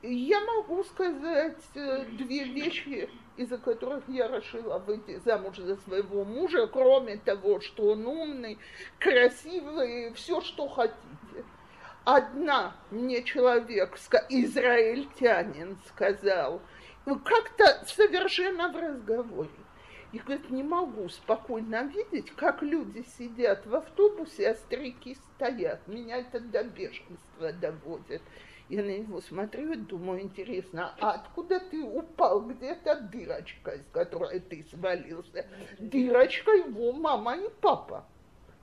[0.02, 6.66] я могу сказать э, две вещи, из-за которых я решила выйти замуж за своего мужа,
[6.66, 8.58] кроме того, что он умный,
[8.98, 11.44] красивый, все, что хотите.
[12.04, 13.96] Одна мне человек,
[14.28, 16.62] израильтянин, сказал,
[17.04, 19.50] как-то совершенно в разговоре.
[20.12, 25.86] И говорит, не могу спокойно видеть, как люди сидят в автобусе, а старики стоят.
[25.88, 28.22] Меня это до бешенства доводит.
[28.68, 32.40] Я на него смотрю и думаю, интересно, а откуда ты упал?
[32.40, 35.46] Где эта дырочка, из которой ты свалился?
[35.78, 38.06] Дырочка его мама и папа.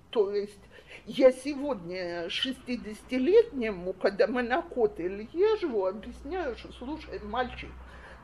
[0.10, 0.60] То есть
[1.06, 7.70] я сегодня 60-летнему, когда мы на Котель езжу, объясняю, что, слушай, мальчик,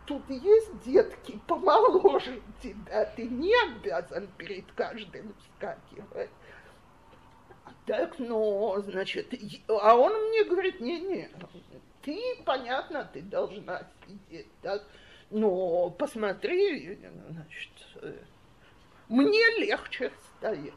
[0.09, 6.31] тут есть детки помоложе тебя, ты не обязан перед каждым вскакивать.
[7.85, 9.31] Так, ну, значит,
[9.67, 11.29] а он мне говорит, не-не,
[12.01, 14.83] ты, понятно, ты должна сидеть, так,
[15.29, 16.99] но посмотри,
[17.29, 17.71] значит,
[19.09, 20.73] мне легче стоять,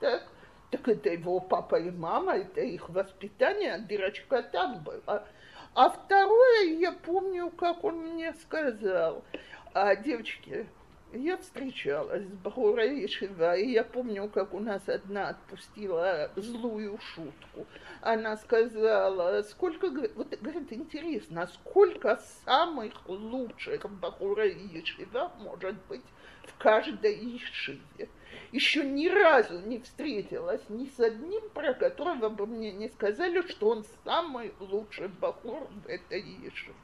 [0.00, 0.28] так,
[0.70, 5.26] так это его папа и мама, это их воспитание, дырочка там была.
[5.74, 9.24] А второе, я помню, как он мне сказал,
[9.72, 10.66] а, девочки,
[11.12, 17.66] я встречалась с Бахурой и я помню, как у нас одна отпустила злую шутку.
[18.00, 26.04] Она сказала, сколько, вот, говорит, интересно, сколько самых лучших Бахурой Ишива может быть
[26.44, 28.08] в каждой Ишиве.
[28.52, 33.68] Еще ни разу не встретилась ни с одним, про которого бы мне не сказали, что
[33.68, 36.74] он самый лучший Бахур в этой Ишиве.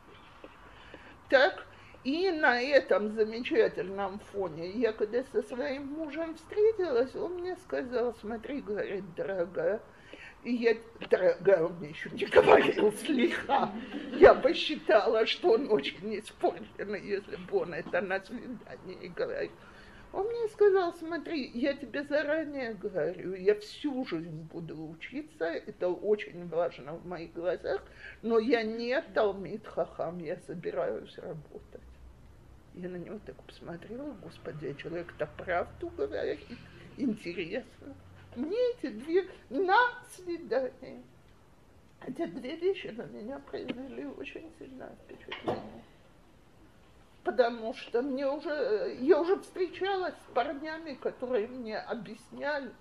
[1.28, 1.66] Так,
[2.04, 8.60] и на этом замечательном фоне я когда со своим мужем встретилась, он мне сказал, смотри,
[8.60, 9.80] говорит, дорогая,
[10.44, 10.76] И я,
[11.10, 13.72] дорогая, он мне еще не говорил слегка.
[14.12, 19.50] Я бы считала, что он очень испорченный, если бы он это на свидании говорил.
[20.16, 26.48] Он мне сказал, смотри, я тебе заранее говорю, я всю жизнь буду учиться, это очень
[26.48, 27.82] важно в моих глазах,
[28.22, 31.82] но я не Талмит Хахам, я собираюсь работать.
[32.72, 36.40] Я на него так посмотрела, господи, человек-то правду говорит,
[36.96, 37.94] интересно.
[38.36, 39.76] Мне эти две на
[40.08, 41.02] свидание.
[42.06, 45.84] Эти две вещи на меня произвели очень сильное впечатление.
[47.26, 52.72] Потому что мне уже, я уже встречалась с парнями, которые мне объясняли,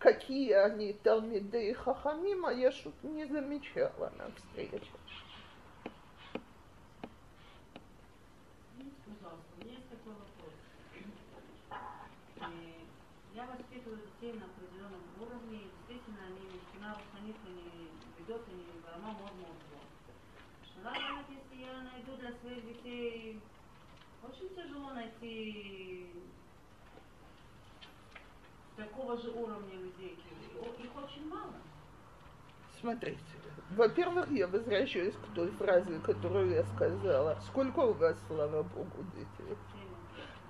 [0.00, 4.24] какие они Талмиды и Хахамим, а я что-то не замечала на
[22.22, 23.40] для своих детей,
[24.42, 26.06] очень тяжело найти
[28.76, 30.18] такого же уровня людей,
[30.82, 31.54] их очень мало.
[32.80, 33.20] Смотрите,
[33.70, 37.38] во-первых, я возвращаюсь к той фразе, которую я сказала.
[37.46, 39.56] Сколько у вас, слава Богу, детей?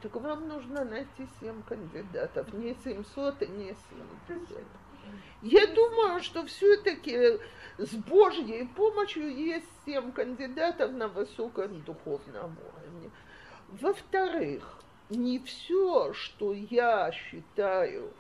[0.00, 3.76] Так вам нужно найти семь кандидатов, не 700 и не
[4.26, 4.58] 70.
[5.42, 7.38] Я думаю, что все-таки
[7.78, 12.81] с Божьей помощью есть семь кандидатов на высоком духовном уровне.
[13.80, 18.12] Во-вторых, не все, что я считаю,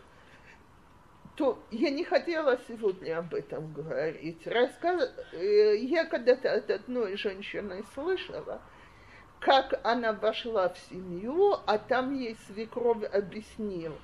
[1.36, 4.46] то я не хотела сегодня об этом говорить.
[4.46, 5.12] Рассказ...
[5.32, 8.62] Э, я когда-то от одной женщины слышала,
[9.40, 14.00] как она вошла в семью, а там ей свекровь объяснила,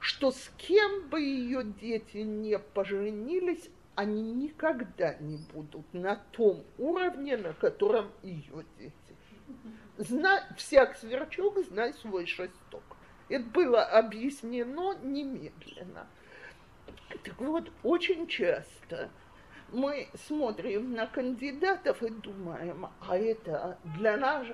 [0.00, 7.36] что с кем бы ее дети не поженились, они никогда не будут на том уровне,
[7.36, 8.94] на котором ее дети.
[9.96, 12.82] Знай, всяк сверчок, знай свой шесток.
[13.28, 16.06] Это было объяснено немедленно.
[17.22, 19.10] Так вот, очень часто
[19.72, 24.46] мы смотрим на кандидатов и думаем, а это для нас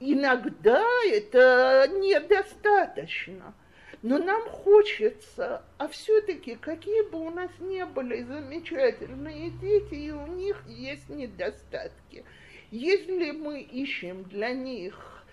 [0.00, 3.54] иногда это недостаточно.
[4.02, 10.26] Но нам хочется, а все-таки какие бы у нас не были замечательные дети, и у
[10.26, 12.24] них есть недостатки.
[12.70, 15.24] Если мы ищем для них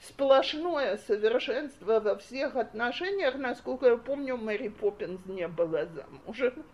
[0.00, 6.64] сплошное совершенство во всех отношениях, насколько я помню, Мэри Поппинс не была замужем.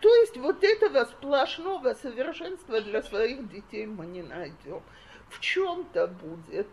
[0.00, 4.82] То есть вот этого сплошного совершенства для своих детей мы не найдем.
[5.28, 6.66] В чем-то будет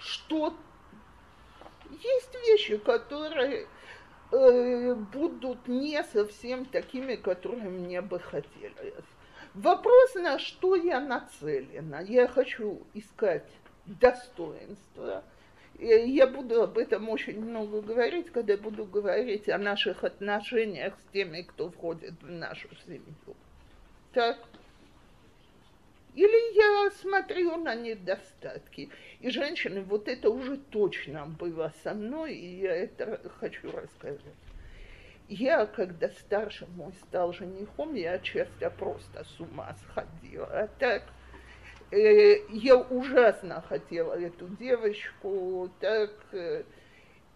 [0.00, 0.56] что
[1.90, 3.66] есть вещи, которые
[4.30, 9.04] будут не совсем такими, которые мне бы хотелось.
[9.54, 12.00] Вопрос, на что я нацелена.
[12.00, 13.50] Я хочу искать
[13.86, 15.24] достоинство,
[15.80, 21.42] я буду об этом очень много говорить, когда буду говорить о наших отношениях с теми,
[21.42, 23.02] кто входит в нашу семью.
[24.12, 24.38] Так.
[26.20, 28.90] Или я смотрю на недостатки.
[29.20, 34.20] И женщины, вот это уже точно было со мной, и я это хочу рассказать.
[35.28, 40.46] Я, когда старше мой стал женихом, я часто просто с ума сходила.
[40.46, 41.04] А так
[41.92, 46.62] Э, я ужасно хотела эту девочку, так, э,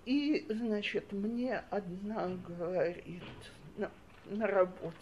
[0.04, 3.24] и, значит, мне одна говорит
[3.76, 3.90] на,
[4.26, 4.94] на работе,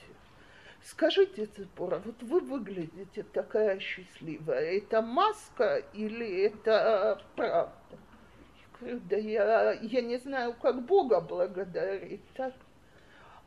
[0.85, 7.73] скажите, Цепора, вот вы выглядите такая счастливая, это маска или это правда?
[7.93, 12.55] Я говорю, да я, я не знаю, как Бога благодарить, так?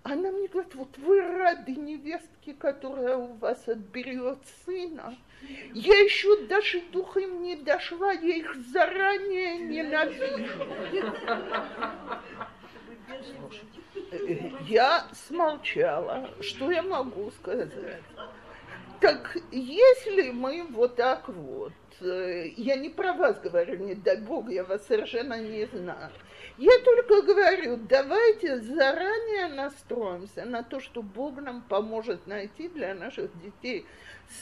[0.04, 5.16] Она мне говорит, вот вы рады невестке, которая у вас отберет сына.
[5.74, 10.64] Я еще даже духом не дошла, я их заранее ненавижу.
[14.68, 16.30] Я смолчала.
[16.42, 17.72] Что я могу сказать?
[19.02, 24.50] Так если мы вот так вот, э, я не про вас говорю, не дай бог,
[24.50, 26.12] я вас совершенно не знаю.
[26.58, 33.30] Я только говорю, давайте заранее настроимся на то, что Бог нам поможет найти для наших
[33.42, 33.86] детей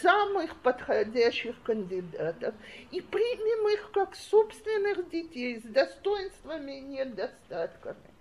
[0.02, 2.54] самых подходящих кандидатов
[2.92, 8.13] и примем их как собственных детей с достоинствами и недостатками.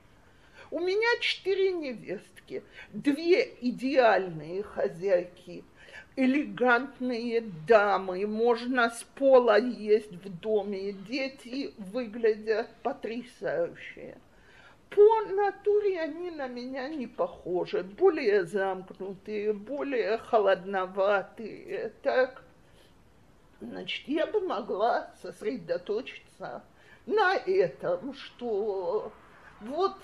[0.72, 5.64] У меня четыре невестки, две идеальные хозяйки,
[6.16, 14.16] элегантные дамы, можно с пола есть в доме, дети выглядят потрясающе.
[14.88, 21.92] По натуре они на меня не похожи, более замкнутые, более холодноватые.
[22.02, 22.42] Так,
[23.60, 26.64] значит, я бы могла сосредоточиться
[27.04, 29.12] на этом, что
[29.60, 29.98] вот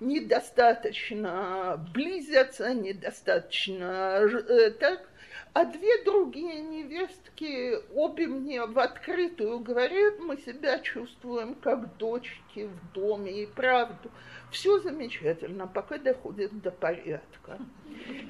[0.00, 5.08] недостаточно близятся, недостаточно э, так,
[5.52, 12.92] а две другие невестки, обе мне в открытую говорят, мы себя чувствуем как дочки в
[12.92, 14.10] доме, и правду.
[14.50, 17.58] Все замечательно, пока доходит до порядка.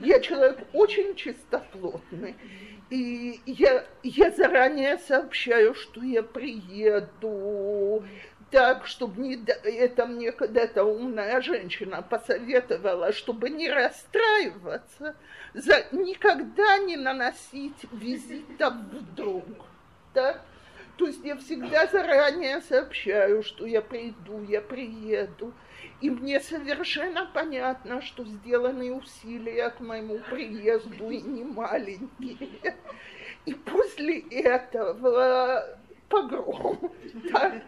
[0.01, 2.37] Я человек очень чистоплотный.
[2.91, 8.03] И я, я заранее сообщаю, что я приеду,
[8.51, 9.37] так, чтобы не...
[9.65, 15.15] Это мне когда-то умная женщина посоветовала, чтобы не расстраиваться,
[15.55, 19.45] за никогда не наносить визитов вдруг.
[20.15, 20.41] Да?
[20.97, 25.55] То есть я всегда заранее сообщаю, что я приду, я приеду.
[26.01, 32.77] И мне совершенно понятно, что сделаны усилия к моему приезду и не маленькие.
[33.47, 35.79] И после этого
[36.09, 36.93] погром.
[37.33, 37.63] Да,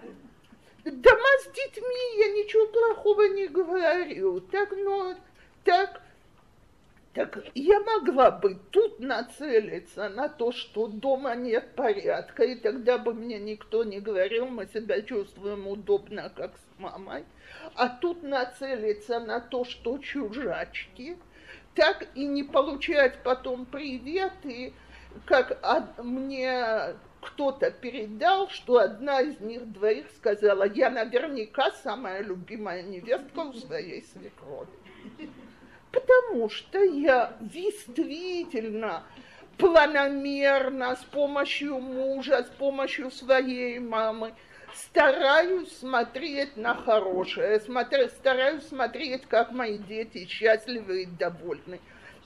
[0.84, 4.40] дома с детьми я ничего плохого не говорю.
[4.40, 5.14] Так, но
[5.64, 6.02] так
[7.14, 13.12] так я могла бы тут нацелиться на то, что дома нет порядка, и тогда бы
[13.12, 17.24] мне никто не говорил, мы себя чувствуем удобно, как с мамой.
[17.74, 21.18] А тут нацелиться на то, что чужачки,
[21.74, 24.72] так и не получать потом приветы,
[25.26, 25.60] как
[26.02, 33.52] мне кто-то передал, что одна из них двоих сказала, я наверняка самая любимая невестка у
[33.52, 34.68] своей свекрови.
[35.92, 39.04] Потому что я действительно
[39.56, 44.34] планомерно, с помощью мужа, с помощью своей мамы,
[44.74, 51.78] стараюсь смотреть на хорошее, смотрю, стараюсь смотреть, как мои дети счастливы и довольны.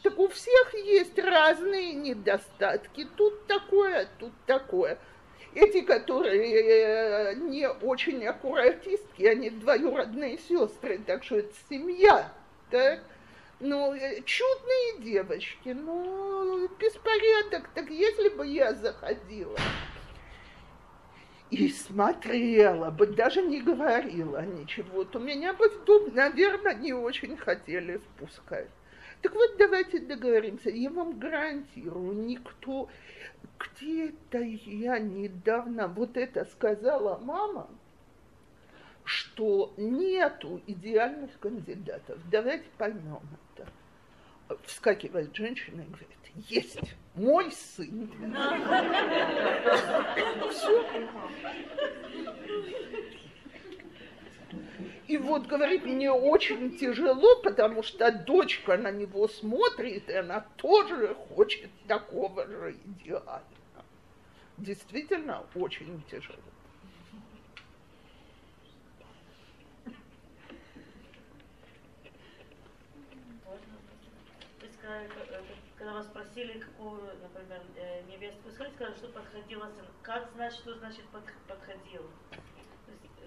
[0.06, 3.08] Так у всех есть разные недостатки.
[3.16, 5.00] Тут такое, тут такое.
[5.52, 12.32] Эти, которые э, не очень аккуратистки, они двоюродные сестры, так что это семья.
[12.70, 13.00] Так?
[13.58, 19.58] Ну, э, чудные девочки, ну, беспорядок, так если бы я заходила
[21.50, 27.36] и смотрела бы, даже не говорила ничего, то меня бы в дом, наверное, не очень
[27.36, 28.68] хотели впускать.
[29.22, 32.88] Так вот, давайте договоримся, я вам гарантирую, никто,
[33.58, 37.68] где-то я недавно вот это сказала мама,
[39.04, 42.18] что нету идеальных кандидатов.
[42.30, 43.20] Давайте поймем
[43.54, 43.68] это.
[44.64, 46.08] Вскакивает женщина и говорит,
[46.48, 48.10] есть мой сын.
[50.50, 50.86] Все.
[55.06, 61.14] И вот, говорит, мне очень тяжело, потому что дочка на него смотрит, и она тоже
[61.28, 63.42] хочет такого же идеала.
[64.58, 66.38] Действительно, очень тяжело.
[75.86, 79.84] когда вас спросили, какую, например, э, невестку искать, сказали, что подходила сын.
[80.02, 81.04] Как знать, что значит
[81.46, 82.10] подходил?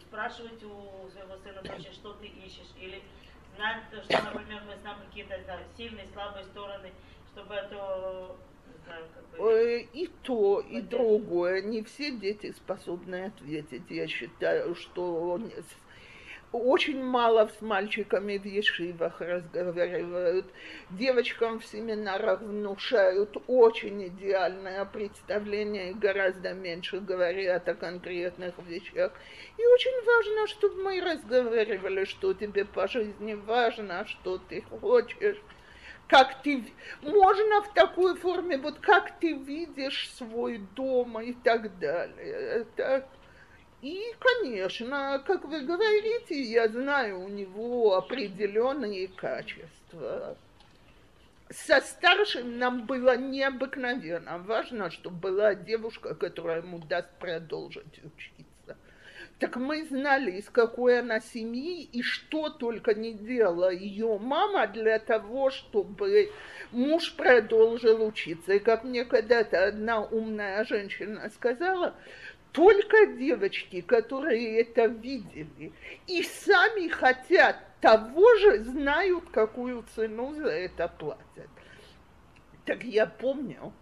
[0.10, 2.72] Спрашивать у своего сына, значит, что ты ищешь?
[2.82, 3.02] Или
[3.56, 6.92] знать, что, например, мы знаем какие-то да, сильные, слабые стороны,
[7.32, 8.36] чтобы это
[9.94, 11.62] и то, и другое.
[11.62, 13.84] Не все дети способны ответить.
[13.90, 15.40] Я считаю, что
[16.52, 20.46] очень мало с мальчиками в ешивах разговаривают.
[20.90, 29.12] Девочкам в семинарах внушают очень идеальное представление и гораздо меньше говорят о конкретных вещах.
[29.58, 35.38] И очень важно, чтобы мы разговаривали, что тебе по жизни важно, что ты хочешь
[36.08, 36.64] как ты,
[37.04, 42.66] можно в такой форме, вот как ты видишь свой дом и так далее.
[42.76, 43.08] Так.
[43.82, 50.36] И, конечно, как вы говорите, я знаю у него определенные качества.
[51.50, 58.78] Со старшим нам было необыкновенно важно, чтобы была девушка, которая ему даст продолжить учиться.
[59.40, 65.00] Так мы знали, из какой она семьи и что только не делала ее мама для
[65.00, 66.30] того, чтобы
[66.72, 68.54] муж продолжил учиться.
[68.54, 71.96] И как мне когда-то одна умная женщина сказала,
[72.52, 75.72] только девочки, которые это видели
[76.08, 81.50] и сами хотят того же, знают, какую цену за это платят.
[82.66, 83.74] Так я помню,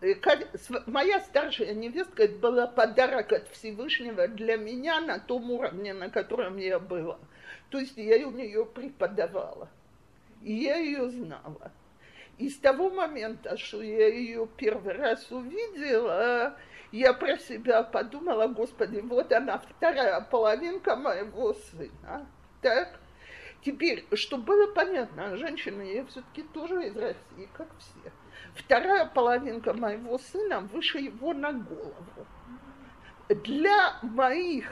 [0.00, 0.48] э, как-
[0.86, 6.56] моя старшая невестка это была подарок от Всевышнего для меня на том уровне, на котором
[6.56, 7.18] я была.
[7.70, 9.68] То есть я у нее преподавала.
[10.42, 11.72] И я ее знала.
[12.38, 16.56] И с того момента, что я ее первый раз увидела,
[16.92, 22.26] я про себя подумала, господи, вот она вторая половинка моего сына.
[22.60, 23.00] Так?
[23.64, 28.12] Теперь, чтобы было понятно, женщина, я все-таки тоже из России, как все.
[28.54, 32.26] Вторая половинка моего сына выше его на голову.
[33.28, 34.68] Для моих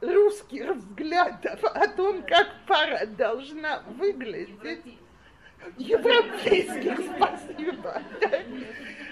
[0.00, 4.98] русских взглядов о том, как пара должна выглядеть,
[5.76, 8.02] европейских, спасибо.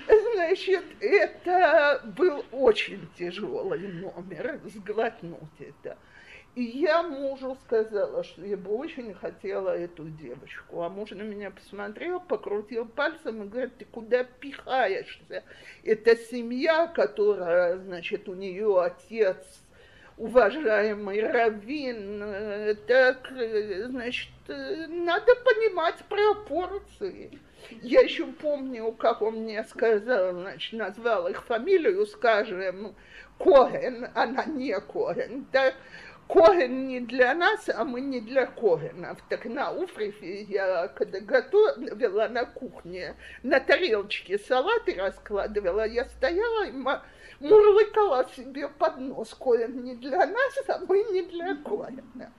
[0.09, 5.99] Значит, это был очень тяжелый номер, сглотнуть это.
[6.55, 10.83] И я мужу сказала, что я бы очень хотела эту девочку.
[10.83, 15.45] А муж на меня посмотрел, покрутил пальцем и говорит, ты куда пихаешься?
[15.85, 19.37] Это семья, которая, значит, у нее отец
[20.17, 27.39] уважаемый раввин, так, э, значит, э, надо понимать пропорции.
[27.71, 32.95] Я еще помню, как он мне сказал, значит, назвал их фамилию, скажем,
[33.39, 35.75] Коген, она не Коген, да,
[36.29, 39.19] Коген не для нас, а мы не для Когенов.
[39.29, 46.73] Так на Уфрифе я, когда готовила на кухне, на тарелочке салаты раскладывала, я стояла и
[47.41, 49.35] мурлыкала себе под нос.
[49.35, 52.33] Коэн не для нас, а мы не для Коэна.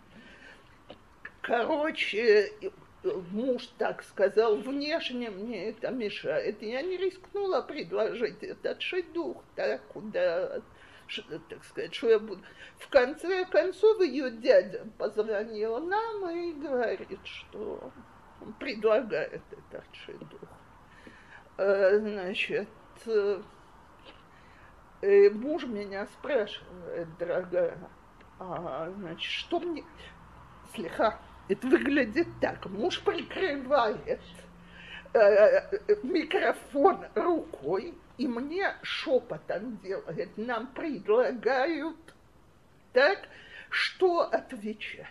[1.41, 2.51] Короче,
[3.03, 6.61] муж так сказал, внешне мне это мешает.
[6.61, 10.61] Я не рискнула предложить этот шедух, да, куда,
[11.49, 12.41] так сказать, что я буду.
[12.77, 17.91] В конце концов ее дядя позвонил нам и говорит, что
[18.59, 20.49] предлагает этот шедух.
[21.57, 22.69] Э, Значит,
[23.05, 23.41] э,
[25.01, 27.77] э, муж меня спрашивает, дорогая,
[28.39, 29.83] а, значит, что мне...
[30.73, 31.19] Слегка,
[31.49, 32.65] это выглядит так.
[32.67, 34.21] Муж прикрывает
[35.13, 40.29] э, э, микрофон рукой и мне шепотом делает.
[40.37, 41.97] Нам предлагают
[42.93, 43.27] так,
[43.69, 45.07] что отвечать.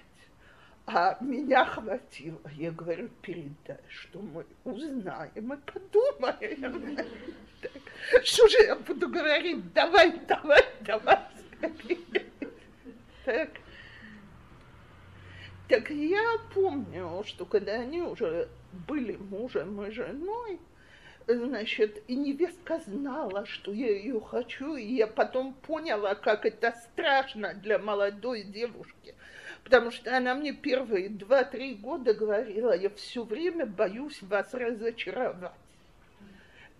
[0.86, 2.40] А меня хватило.
[2.52, 6.96] Я говорю, передай, что мы узнаем и подумаем.
[7.60, 8.24] Так.
[8.24, 9.72] Что же я буду говорить?
[9.72, 11.18] Давай, давай, давай.
[13.24, 13.50] Так.
[15.68, 18.48] Так я помню, что когда они уже
[18.86, 20.58] были мужем и женой,
[21.26, 27.52] значит, и невестка знала, что я ее хочу, и я потом поняла, как это страшно
[27.52, 29.14] для молодой девушки.
[29.62, 35.52] Потому что она мне первые два-три года говорила, я все время боюсь вас разочаровать.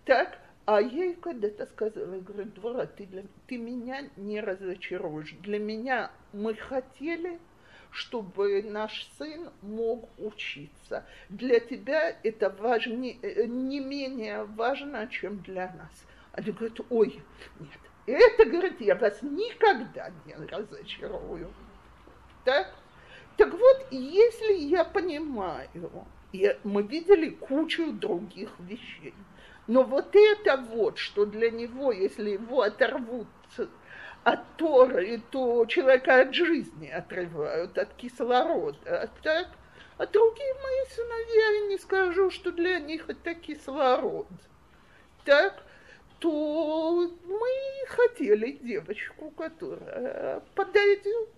[0.05, 5.35] Так, а я ей когда-то сказала, я говорю, Двора, ты, для, ты меня не разочаруешь.
[5.41, 7.39] Для меня мы хотели,
[7.91, 11.05] чтобы наш сын мог учиться.
[11.29, 16.05] Для тебя это важнее, э, не менее важно, чем для нас.
[16.33, 17.21] Она говорит, ой,
[17.59, 21.53] нет, это, говорит, я вас никогда не разочарую.
[22.45, 22.73] Так?
[23.37, 25.69] Так вот, если я понимаю,
[26.31, 29.13] и мы видели кучу других вещей,
[29.67, 33.27] но вот это вот, что для него, если его оторвут
[34.23, 39.09] от Торы, то человека от жизни отрывают, от кислорода.
[39.23, 39.47] Так?
[39.97, 44.27] А другие мои сыновья, я не скажу, что для них это кислород.
[45.25, 45.63] Так?
[46.19, 51.29] То мы хотели девочку, которая подойдет.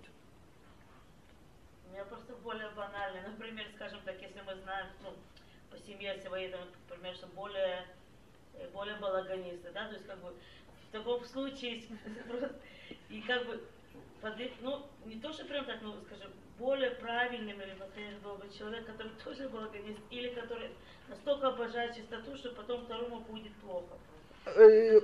[1.88, 3.22] У меня просто более банально.
[3.28, 5.14] Например, скажем так, если мы знаем, ну,
[5.70, 6.53] по семье своей,
[6.90, 7.86] например, что более,
[8.74, 10.34] более балаганисты, да, то есть как бы
[10.91, 11.81] в таком случае
[13.09, 13.63] и как бы
[14.22, 18.49] подъ- ну, не то, что прям так, ну, скажем, более правильным или например, был бы
[18.49, 20.72] человек, который тоже балаганист, или который
[21.07, 23.97] настолько обожает чистоту, что потом второму будет плохо.
[24.43, 24.99] Э,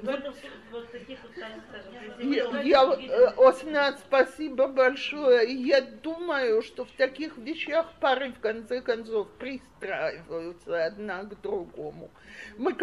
[2.20, 5.54] Я, я, э, спасибо большое.
[5.54, 12.10] Я думаю, что в таких вещах пары в конце концов пристраиваются одна к другому.
[12.58, 12.76] Мы,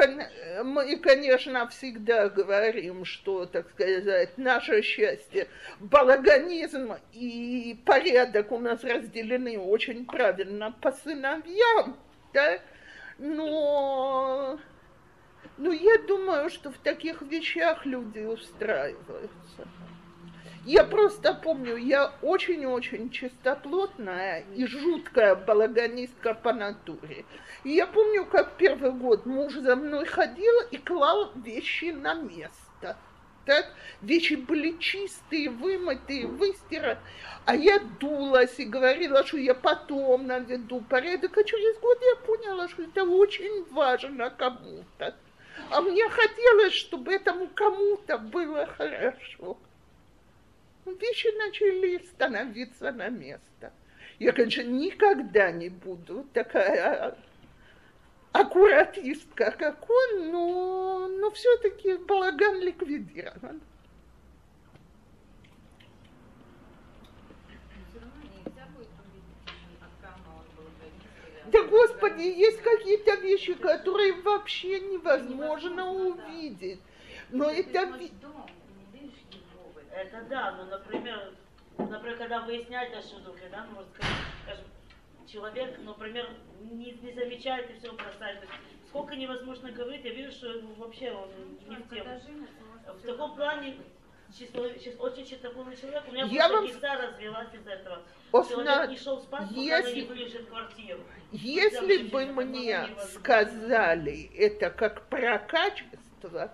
[0.62, 5.48] мы, конечно, всегда говорим, что, так сказать, наше счастье,
[5.80, 11.96] балаганизм и порядок у нас разделены очень правильно по сыновьям,
[12.32, 12.60] да?
[13.18, 14.58] но
[15.56, 19.68] ну, я думаю, что в таких вещах люди устраиваются.
[20.64, 27.26] Я просто помню, я очень-очень чистоплотная и жуткая балаганистка по натуре.
[27.64, 32.96] И я помню, как первый год муж за мной ходил и клал вещи на место.
[33.44, 33.66] Так?
[34.00, 36.98] Вещи были чистые, вымытые, выстираны.
[37.44, 41.36] А я дулась и говорила, что я потом наведу порядок.
[41.36, 45.14] А через год я поняла, что это очень важно кому-то.
[45.70, 49.56] А мне хотелось, чтобы этому кому-то было хорошо.
[50.84, 53.72] Вещи начали становиться на место.
[54.18, 57.16] Я, конечно, никогда не буду такая
[58.32, 63.60] аккуратистка, как он, но, но все-таки балаган ликвидирован.
[71.54, 76.80] Да, Господи, есть какие-то вещи, которые вообще невозможно увидеть.
[77.30, 77.96] Но это...
[79.92, 81.32] Это да, но, например,
[81.78, 83.88] например, когда выясняют ошибки, да, может
[84.42, 84.64] скажем,
[85.28, 86.28] человек, например,
[86.60, 88.44] не, не замечает и все бросает.
[88.88, 91.30] Сколько невозможно говорить, я вижу, что вообще он
[91.68, 92.20] не в тему.
[92.88, 93.76] В таком плане
[94.98, 96.02] очень чистоплотный человек.
[96.08, 96.64] У меня я вам...
[96.64, 98.02] развелась из этого.
[98.32, 98.88] Осна...
[98.96, 100.08] спать, если...
[101.30, 106.52] Если бы мне сказали это как про качество,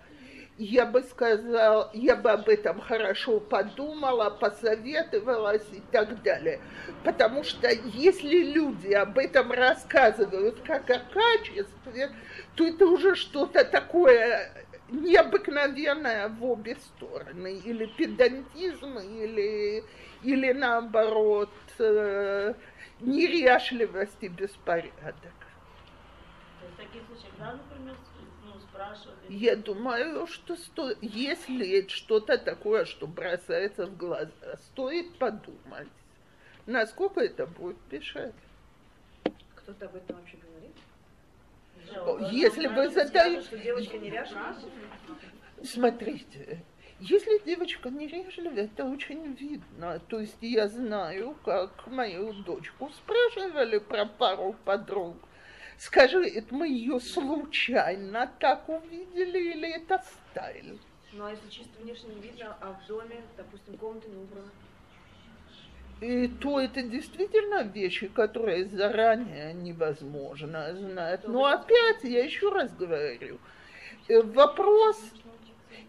[0.58, 6.60] я бы сказал, я бы об этом хорошо подумала, посоветовалась и так далее.
[7.02, 12.10] Потому что если люди об этом рассказывают как о качестве,
[12.56, 14.52] то это уже что-то такое
[14.90, 17.58] необыкновенное в обе стороны.
[17.64, 19.84] Или педантизм, или,
[20.22, 22.54] или наоборот э,
[23.00, 25.34] неряшливость и беспорядок.
[26.60, 27.96] В таких случаях, да, например,
[28.80, 29.16] спрашивали?
[29.28, 30.92] Я думаю, что сто...
[31.00, 35.88] если что-то такое, что бросается в глаза, стоит подумать,
[36.66, 38.34] насколько это будет мешать.
[39.56, 40.76] Кто-то об этом вообще говорит?
[42.30, 43.42] Если вы задаете...
[43.42, 44.56] Что девочка неряшливая?
[45.62, 46.64] Смотрите,
[47.00, 50.00] если девочка неряшливая, это очень видно.
[50.08, 55.16] То есть я знаю, как мою дочку спрашивали про пару подруг.
[55.78, 60.78] Скажи, это мы ее случайно так увидели или это стайл?
[61.12, 64.50] Ну, а если чисто внешне не видно, а в доме, допустим, комната не убрана?
[66.00, 71.26] И то это действительно вещи, которые заранее невозможно знать.
[71.28, 73.38] Но опять, я еще раз говорю,
[74.08, 74.96] э, вопрос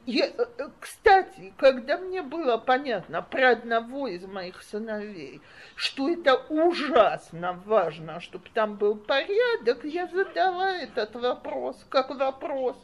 [0.07, 5.41] я, э, э, кстати, когда мне было понятно про одного из моих сыновей,
[5.75, 12.75] что это ужасно важно, чтобы там был порядок, я задала этот вопрос как вопрос.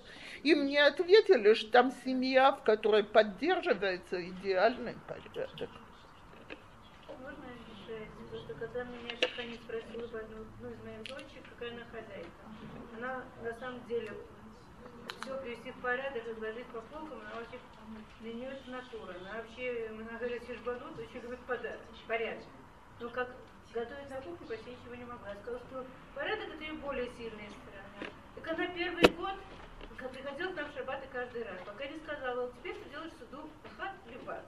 [0.44, 5.70] И мне ответили, что там семья, в которой поддерживается идеальный порядок.
[7.20, 11.86] Можно еще, потому что когда меня Шахани спросила одну, одну из моих дочек, какая она
[11.86, 12.30] хозяйка,
[12.98, 14.12] она на самом деле
[15.22, 17.60] все привести в порядок, разложить по полкам, она вообще
[18.22, 19.16] для нее это натура.
[19.20, 22.46] Она вообще, она говорит, сижбанут, еще говорит подарок, порядок.
[23.00, 23.30] Но как
[23.74, 25.30] готовить на кухне почти ничего не могла.
[25.30, 25.86] Я сказала, что
[26.16, 28.14] порядок это ее более сильная сторона.
[28.36, 29.36] Так она первый год
[30.12, 33.94] приходила к нам в шабаты каждый раз, пока не сказала, теперь ты делаешь суду хат
[34.08, 34.46] либат.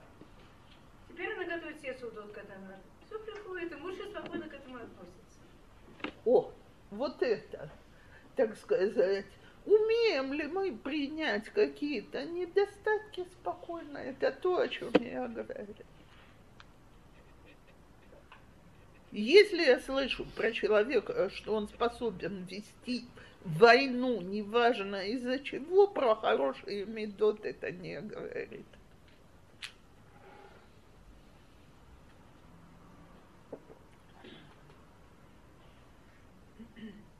[1.08, 2.82] Теперь она готовит все судот, когда надо.
[3.10, 6.14] Все приходит, и муж спокойно к этому относится.
[6.24, 6.52] О,
[6.90, 7.68] вот это,
[8.36, 9.26] так сказать,
[9.66, 13.98] Умеем ли мы принять какие-то недостатки спокойно?
[13.98, 15.74] Это то, о чем я говорю.
[19.12, 23.04] Если я слышу про человека, что он способен вести
[23.44, 28.66] войну, неважно из-за чего, про хороший медот это не говорит.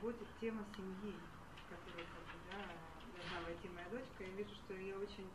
[0.00, 1.14] заботит тема семьи,
[1.68, 2.58] которую, как бы, да,
[3.14, 4.24] должна войти моя дочка.
[4.24, 5.28] Я вижу, что ее очень...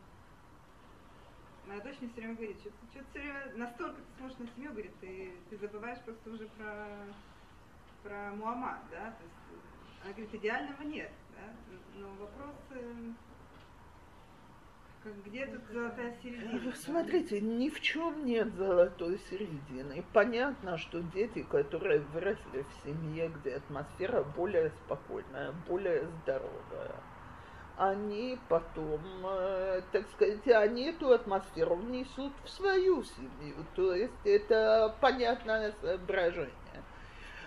[1.66, 4.72] Моя дочь мне все время говорит, что, что все время настолько ты смотришь на семью,
[4.72, 7.06] говорит, ты, ты забываешь просто уже про,
[8.02, 9.34] про Муаммад, да, то есть
[10.02, 13.12] она говорит, идеального нет, да, но вопрос, э,
[15.24, 16.72] где тут золотая середина?
[16.74, 20.04] Смотрите, ни в чем нет золотой середины.
[20.12, 27.00] Понятно, что дети, которые выросли в семье, где атмосфера более спокойная, более здоровая,
[27.76, 33.66] они потом, э, так сказать, они эту атмосферу внесут в свою семью.
[33.74, 36.52] То есть это понятное соображение.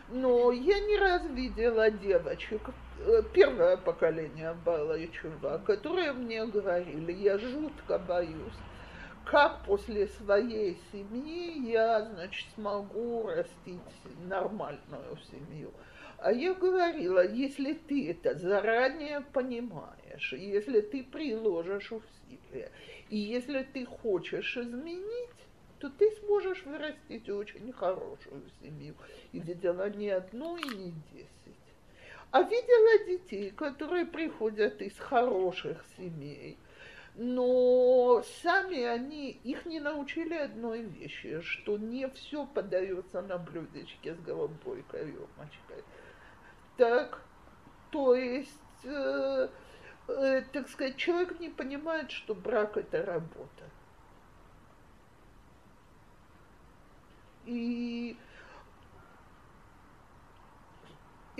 [0.10, 2.62] Но я не раз видела девочек,
[3.34, 8.58] первое поколение Балайчува, которые мне говорили, я жутко боюсь,
[9.26, 13.80] как после своей семьи я, значит, смогу растить
[14.28, 15.72] нормальную семью.
[16.18, 22.72] А я говорила, если ты это заранее понимаешь, если ты приложишь усилия,
[23.10, 25.30] и если ты хочешь изменить,
[25.80, 28.96] то ты сможешь вырастить очень хорошую семью.
[29.32, 31.39] И видела не одну и не десять.
[32.32, 36.60] А видела детей, которые приходят из хороших семей,
[37.16, 44.20] но сами они, их не научили одной вещи, что не все подается на блюдечке с
[44.20, 45.84] голубой каемочкой.
[46.78, 47.22] Так,
[47.90, 48.52] то есть,
[48.84, 49.50] э,
[50.08, 53.66] э, так сказать, человек не понимает, что брак это работа.
[57.48, 58.16] И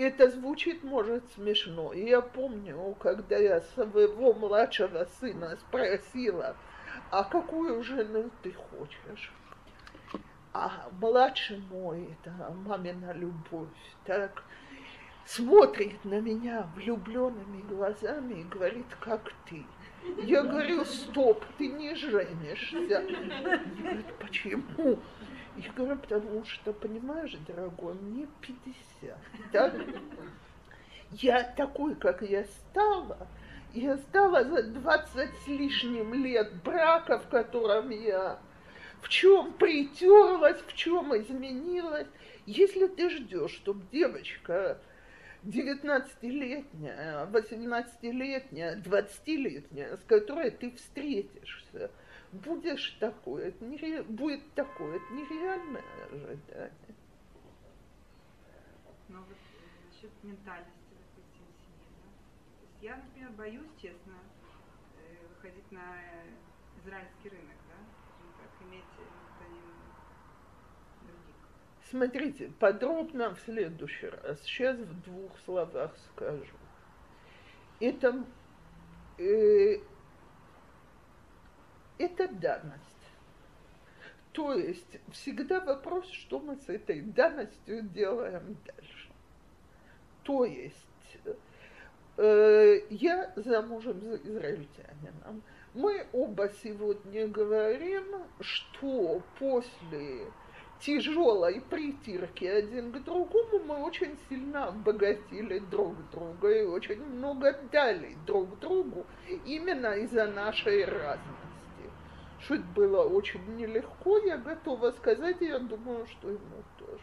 [0.00, 1.92] это звучит, может, смешно.
[1.92, 6.56] И я помню, когда я своего младшего сына спросила,
[7.10, 9.32] а какую жену ты хочешь?
[10.52, 12.34] А младший мой, это
[12.66, 13.68] мамина любовь,
[14.04, 14.42] так
[15.24, 19.64] смотрит на меня влюбленными глазами и говорит, как ты.
[20.22, 22.76] Я говорю, стоп, ты не женишься.
[22.78, 24.98] Говорит, почему?
[25.62, 29.18] Я говорю, потому что, понимаешь, дорогой, мне 50.
[29.52, 29.74] Так?
[31.12, 33.28] Я такой, как я стала,
[33.74, 38.38] я стала за 20 с лишним лет брака, в котором я
[39.02, 42.06] в чем притерлась, в чем изменилась.
[42.46, 44.78] Если ты ждешь, чтобы девочка
[45.44, 51.90] 19-летняя, 18-летняя, 20-летняя, с которой ты встретишься,
[52.32, 54.02] будешь такой, это нере...
[54.02, 56.94] будет такое, это нереальное ожидание.
[59.08, 62.10] Но вот э, насчет ментальности, допустим, семьи, да?
[62.58, 64.14] То есть я, например, боюсь, честно,
[64.96, 66.30] э, выходить на э,
[66.78, 67.74] израильский рынок, да,
[68.06, 69.64] скажем так, иметь гражданин
[71.02, 71.34] других.
[71.82, 74.40] Смотрите, подробно в следующий раз.
[74.42, 76.54] Сейчас в двух словах скажу.
[77.80, 78.24] Это
[79.18, 79.78] э,
[82.00, 82.84] это данность.
[84.32, 89.08] То есть всегда вопрос, что мы с этой данностью делаем дальше.
[90.22, 90.76] То есть
[92.16, 95.42] э, я замужем за израильтянином.
[95.74, 98.04] Мы оба сегодня говорим,
[98.40, 100.26] что после
[100.80, 108.16] тяжелой притирки один к другому мы очень сильно обогатили друг друга и очень много дали
[108.26, 109.04] друг другу
[109.44, 111.49] именно из-за нашей разности
[112.42, 117.02] что было очень нелегко, я готова сказать, и я думаю, что ему тоже.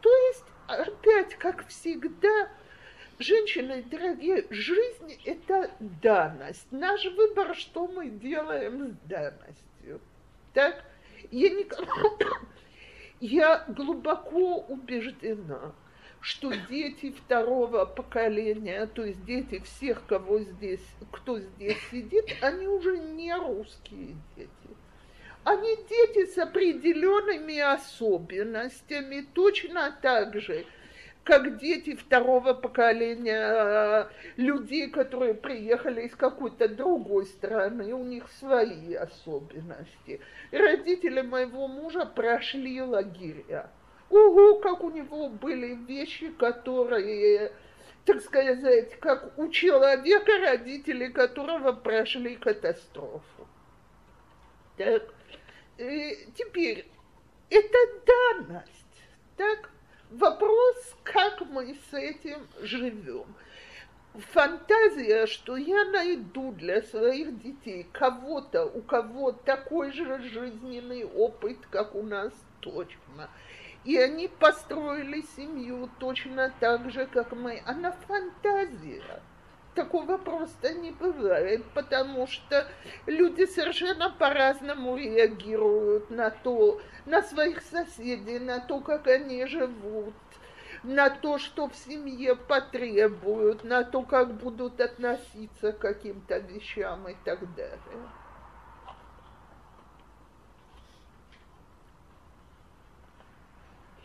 [0.00, 2.48] То есть, опять, как всегда,
[3.18, 6.66] женщины, дорогие, жизнь– это данность.
[6.70, 10.00] Наш выбор, что мы делаем с данностью.
[10.52, 10.84] Так?
[11.30, 12.18] Я, никому,
[13.20, 15.74] я глубоко убеждена,
[16.24, 20.80] что дети второго поколения, то есть дети всех, кого здесь,
[21.12, 24.50] кто здесь сидит, они уже не русские дети.
[25.44, 30.64] Они дети с определенными особенностями, точно так же,
[31.24, 40.22] как дети второго поколения людей, которые приехали из какой-то другой страны, у них свои особенности.
[40.52, 43.70] Родители моего мужа прошли лагеря.
[44.14, 47.50] Ого, как у него были вещи, которые,
[48.04, 53.48] так сказать, как у человека, родители которого прошли катастрофу.
[54.76, 55.02] Так,
[55.78, 56.86] и теперь,
[57.50, 58.70] это данность.
[59.36, 59.68] Так,
[60.10, 63.26] вопрос, как мы с этим живем.
[64.32, 71.96] Фантазия, что я найду для своих детей кого-то, у кого такой же жизненный опыт, как
[71.96, 73.28] у нас точно–
[73.84, 77.62] и они построили семью точно так же, как мы.
[77.66, 79.22] Она фантазия.
[79.74, 82.66] Такого просто не бывает, потому что
[83.06, 90.14] люди совершенно по-разному реагируют на то, на своих соседей, на то, как они живут,
[90.84, 97.16] на то, что в семье потребуют, на то, как будут относиться к каким-то вещам и
[97.24, 97.78] так далее.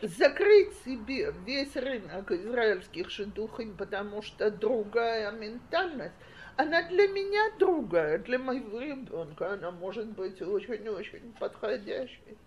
[0.02, 6.14] закрыть себе весь рынок израильских шедухим, потому что другая ментальность,
[6.56, 12.38] она для меня другая, для моего ребенка она может быть очень-очень подходящей.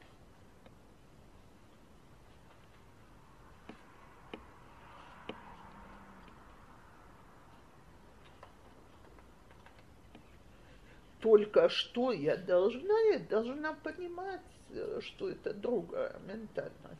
[11.22, 17.00] Только что я должна, я должна понимать, э, что это другая ментальность.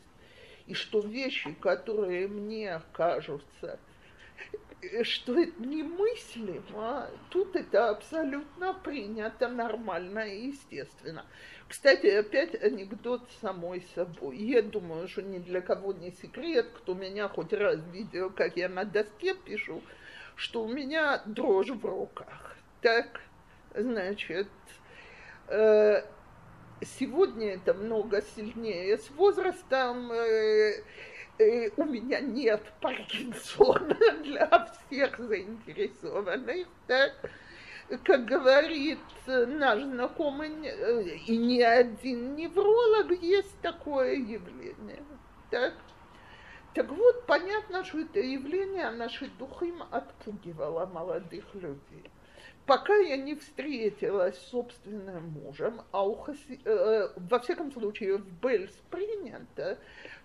[0.68, 3.80] И что вещи, которые мне кажутся
[4.92, 11.26] Э, что это немыслимо, тут это абсолютно принято, нормально и естественно.
[11.68, 14.38] Кстати, опять анекдот самой собой.
[14.38, 18.70] Я думаю, что ни для кого не секрет, кто меня хоть раз видел, как я
[18.70, 19.82] на доске пишу,
[20.36, 22.58] что у меня дрожь в руках.
[22.82, 23.22] Так,
[23.74, 24.50] значит,
[25.48, 26.04] э,
[26.86, 28.98] сегодня это много сильнее.
[28.98, 30.84] С возрастом э,
[31.40, 37.14] э, у меня нет Паркинсона для всех заинтересованных, так?
[38.04, 45.04] Как говорит наш знакомый, э, и ни один невролог, есть такое явление.
[45.50, 45.74] Так?
[46.74, 52.10] Так вот, понятно, что это явление наши духим отпугивало молодых людей.
[52.66, 58.42] Пока я не встретилась с собственным мужем, а у Хаси, э, во всяком случае в
[58.42, 59.78] Бельс принято,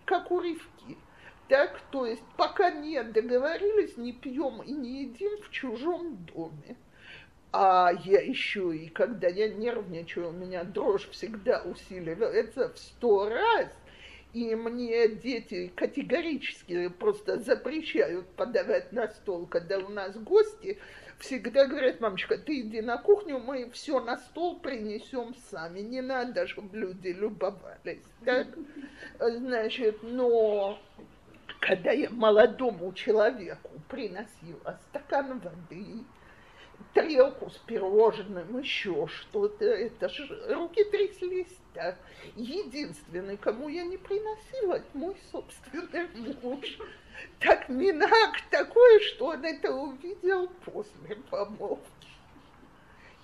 [0.04, 0.96] как у Ривки.
[1.48, 6.76] Так, то есть пока не договорились, не пьем и не едим в чужом доме.
[7.50, 13.68] А я еще и когда я нервничаю, у меня дрожь всегда усиливается в сто раз.
[14.34, 20.78] И мне дети категорически просто запрещают подавать на стол, когда у нас гости.
[21.18, 25.80] Всегда говорят, мамочка, ты иди на кухню, мы все на стол принесем сами.
[25.80, 28.04] Не надо, чтобы люди любовались.
[28.24, 28.46] Так?
[29.18, 30.78] Значит, но
[31.60, 36.04] когда я молодому человеку приносила стакан воды,
[36.94, 41.96] тарелку с пирожным, еще что-то, это же руки тряслись так.
[42.36, 46.08] Единственный, кому я не приносила, это мой собственный
[46.42, 46.78] муж.
[47.40, 52.08] Так минак такой, что он это увидел после помолвки.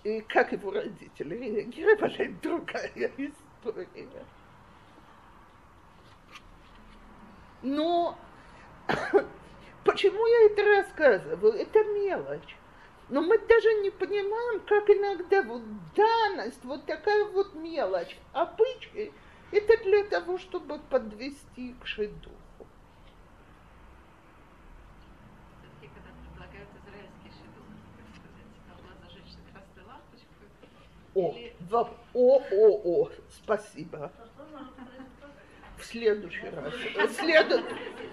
[0.04, 4.24] И как его родители реагировали, другая история.
[7.62, 8.18] Но
[9.84, 11.54] почему я это рассказываю?
[11.54, 12.56] Это мелочь.
[13.08, 15.62] Но мы даже не понимаем, как иногда вот
[15.94, 19.12] данность, вот такая вот мелочь, обычай,
[19.50, 22.34] это для того, чтобы подвести к шедуху.
[31.14, 31.34] О,
[31.70, 34.10] о, о, о, спасибо
[35.78, 36.72] в следующий раз.
[37.14, 37.62] След...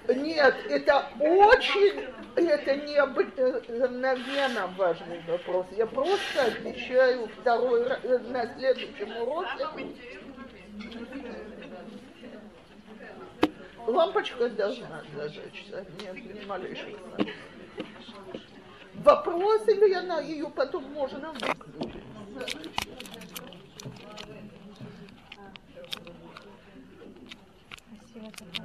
[0.07, 2.05] Нет, это очень,
[2.35, 5.65] это необыкновенно важный вопрос.
[5.71, 9.67] Я просто обещаю второй раз, на следующем уроке.
[13.87, 16.99] Лампочка должна зажечься, нет ни малейших
[18.95, 22.00] Вопрос или она ее потом можно выключить?
[28.13, 28.61] Спасибо.